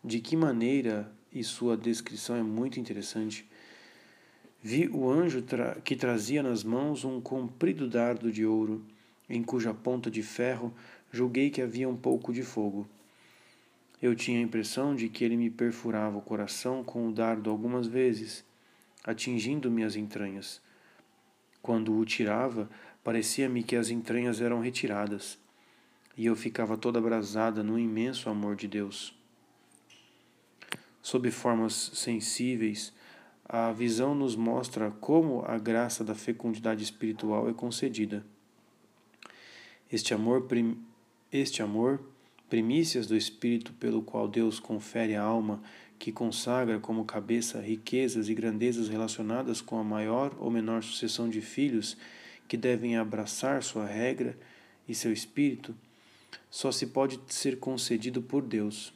de 0.03 0.19
que 0.19 0.35
maneira 0.35 1.11
e 1.31 1.43
sua 1.43 1.77
descrição 1.77 2.35
é 2.35 2.43
muito 2.43 2.79
interessante. 2.79 3.47
Vi 4.61 4.89
o 4.89 5.09
anjo 5.09 5.41
tra 5.41 5.75
que 5.81 5.95
trazia 5.95 6.41
nas 6.41 6.63
mãos 6.63 7.03
um 7.03 7.21
comprido 7.21 7.87
dardo 7.87 8.31
de 8.31 8.45
ouro, 8.45 8.83
em 9.29 9.43
cuja 9.43 9.73
ponta 9.73 10.09
de 10.09 10.23
ferro 10.23 10.73
julguei 11.11 11.49
que 11.49 11.61
havia 11.61 11.87
um 11.87 11.95
pouco 11.95 12.33
de 12.33 12.41
fogo. 12.41 12.87
Eu 14.01 14.15
tinha 14.15 14.39
a 14.39 14.43
impressão 14.43 14.95
de 14.95 15.09
que 15.09 15.23
ele 15.23 15.37
me 15.37 15.49
perfurava 15.49 16.17
o 16.17 16.21
coração 16.21 16.83
com 16.83 17.07
o 17.07 17.11
dardo 17.11 17.49
algumas 17.49 17.85
vezes, 17.85 18.43
atingindo-me 19.03 19.83
as 19.83 19.95
entranhas. 19.95 20.61
Quando 21.61 21.95
o 21.95 22.05
tirava, 22.05 22.69
parecia-me 23.03 23.61
que 23.61 23.75
as 23.75 23.89
entranhas 23.89 24.41
eram 24.41 24.59
retiradas 24.59 25.37
e 26.17 26.25
eu 26.25 26.35
ficava 26.35 26.77
toda 26.77 26.99
abrasada 26.99 27.63
no 27.63 27.79
imenso 27.79 28.29
amor 28.29 28.55
de 28.55 28.67
Deus. 28.67 29.15
Sob 31.01 31.29
formas 31.31 31.73
sensíveis, 31.93 32.93
a 33.47 33.71
visão 33.71 34.13
nos 34.13 34.35
mostra 34.35 34.91
como 34.91 35.43
a 35.45 35.57
graça 35.57 36.03
da 36.03 36.13
fecundidade 36.13 36.83
espiritual 36.83 37.49
é 37.49 37.53
concedida. 37.53 38.25
Este 39.91 40.13
amor, 40.13 40.47
este 41.31 41.61
amor, 41.61 42.01
primícias 42.49 43.07
do 43.07 43.15
Espírito 43.15 43.71
pelo 43.73 44.01
qual 44.01 44.27
Deus 44.27 44.59
confere 44.59 45.15
à 45.15 45.21
alma, 45.21 45.61
que 45.97 46.11
consagra 46.11 46.79
como 46.79 47.05
cabeça 47.05 47.61
riquezas 47.61 48.27
e 48.27 48.33
grandezas 48.33 48.89
relacionadas 48.89 49.61
com 49.61 49.77
a 49.77 49.83
maior 49.83 50.35
ou 50.39 50.49
menor 50.51 50.83
sucessão 50.83 51.29
de 51.29 51.39
filhos 51.39 51.95
que 52.47 52.57
devem 52.57 52.97
abraçar 52.97 53.63
sua 53.63 53.85
regra 53.85 54.37
e 54.87 54.93
seu 54.93 55.13
espírito, 55.13 55.73
só 56.49 56.71
se 56.71 56.87
pode 56.87 57.19
ser 57.27 57.59
concedido 57.59 58.21
por 58.21 58.41
Deus. 58.41 58.93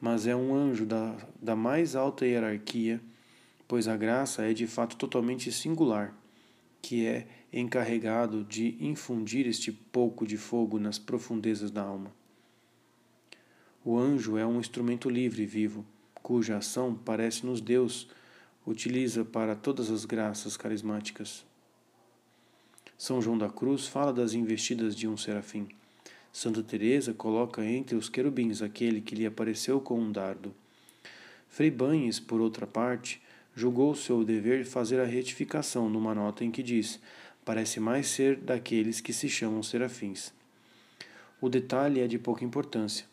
Mas 0.00 0.26
é 0.26 0.34
um 0.34 0.54
anjo 0.54 0.86
da, 0.86 1.16
da 1.40 1.54
mais 1.54 1.94
alta 1.94 2.24
hierarquia, 2.24 3.00
pois 3.68 3.88
a 3.88 3.96
graça 3.96 4.42
é 4.42 4.54
de 4.54 4.66
fato 4.66 4.96
totalmente 4.96 5.52
singular, 5.52 6.14
que 6.84 7.06
é 7.06 7.26
encarregado 7.50 8.44
de 8.44 8.76
infundir 8.78 9.46
este 9.46 9.72
pouco 9.72 10.26
de 10.26 10.36
fogo 10.36 10.78
nas 10.78 10.98
profundezas 10.98 11.70
da 11.70 11.80
alma. 11.80 12.12
O 13.82 13.98
anjo 13.98 14.36
é 14.36 14.44
um 14.44 14.60
instrumento 14.60 15.08
livre 15.08 15.44
e 15.44 15.46
vivo, 15.46 15.82
cuja 16.22 16.58
ação 16.58 16.94
parece-nos 16.94 17.62
Deus 17.62 18.10
utiliza 18.66 19.24
para 19.24 19.56
todas 19.56 19.90
as 19.90 20.04
graças 20.04 20.58
carismáticas. 20.58 21.46
São 22.98 23.22
João 23.22 23.38
da 23.38 23.48
Cruz 23.48 23.86
fala 23.86 24.12
das 24.12 24.34
investidas 24.34 24.94
de 24.94 25.08
um 25.08 25.16
serafim. 25.16 25.68
Santa 26.30 26.62
Teresa 26.62 27.14
coloca 27.14 27.64
entre 27.64 27.96
os 27.96 28.10
querubins 28.10 28.60
aquele 28.60 29.00
que 29.00 29.14
lhe 29.14 29.24
apareceu 29.24 29.80
com 29.80 29.98
um 29.98 30.12
dardo. 30.12 30.54
Frei 31.48 31.70
Banhes, 31.70 32.20
por 32.20 32.42
outra 32.42 32.66
parte, 32.66 33.22
julgou 33.54 33.94
seu 33.94 34.24
dever 34.24 34.64
fazer 34.64 35.00
a 35.00 35.04
retificação 35.04 35.88
numa 35.88 36.14
nota 36.14 36.44
em 36.44 36.50
que 36.50 36.62
diz: 36.62 37.00
parece 37.44 37.78
mais 37.78 38.08
ser 38.08 38.36
daqueles 38.36 39.00
que 39.00 39.12
se 39.12 39.28
chamam 39.28 39.62
serafins. 39.62 40.32
O 41.40 41.48
detalhe 41.48 42.00
é 42.00 42.06
de 42.06 42.18
pouca 42.18 42.44
importância. 42.44 43.06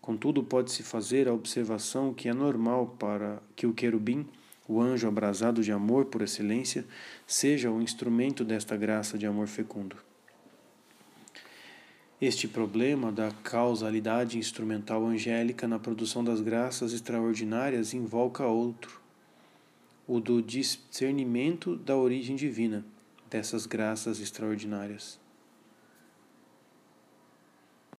Contudo, 0.00 0.42
pode-se 0.42 0.82
fazer 0.82 1.28
a 1.28 1.32
observação 1.32 2.12
que 2.12 2.28
é 2.28 2.34
normal 2.34 2.96
para 2.98 3.40
que 3.54 3.66
o 3.66 3.72
querubim, 3.72 4.26
o 4.68 4.80
anjo 4.80 5.06
abrasado 5.06 5.62
de 5.62 5.70
amor 5.70 6.06
por 6.06 6.22
excelência, 6.22 6.84
seja 7.26 7.70
o 7.70 7.80
instrumento 7.80 8.44
desta 8.44 8.76
graça 8.76 9.16
de 9.16 9.26
amor 9.26 9.46
fecundo. 9.46 9.96
Este 12.20 12.46
problema 12.46 13.10
da 13.10 13.32
causalidade 13.42 14.38
instrumental 14.38 15.04
angélica 15.04 15.66
na 15.66 15.78
produção 15.78 16.22
das 16.22 16.40
graças 16.40 16.92
extraordinárias 16.92 17.94
invoca 17.94 18.46
outro, 18.46 19.01
o 20.06 20.20
do 20.20 20.42
discernimento 20.42 21.76
da 21.76 21.96
origem 21.96 22.36
divina 22.36 22.84
dessas 23.30 23.66
graças 23.66 24.20
extraordinárias. 24.20 25.21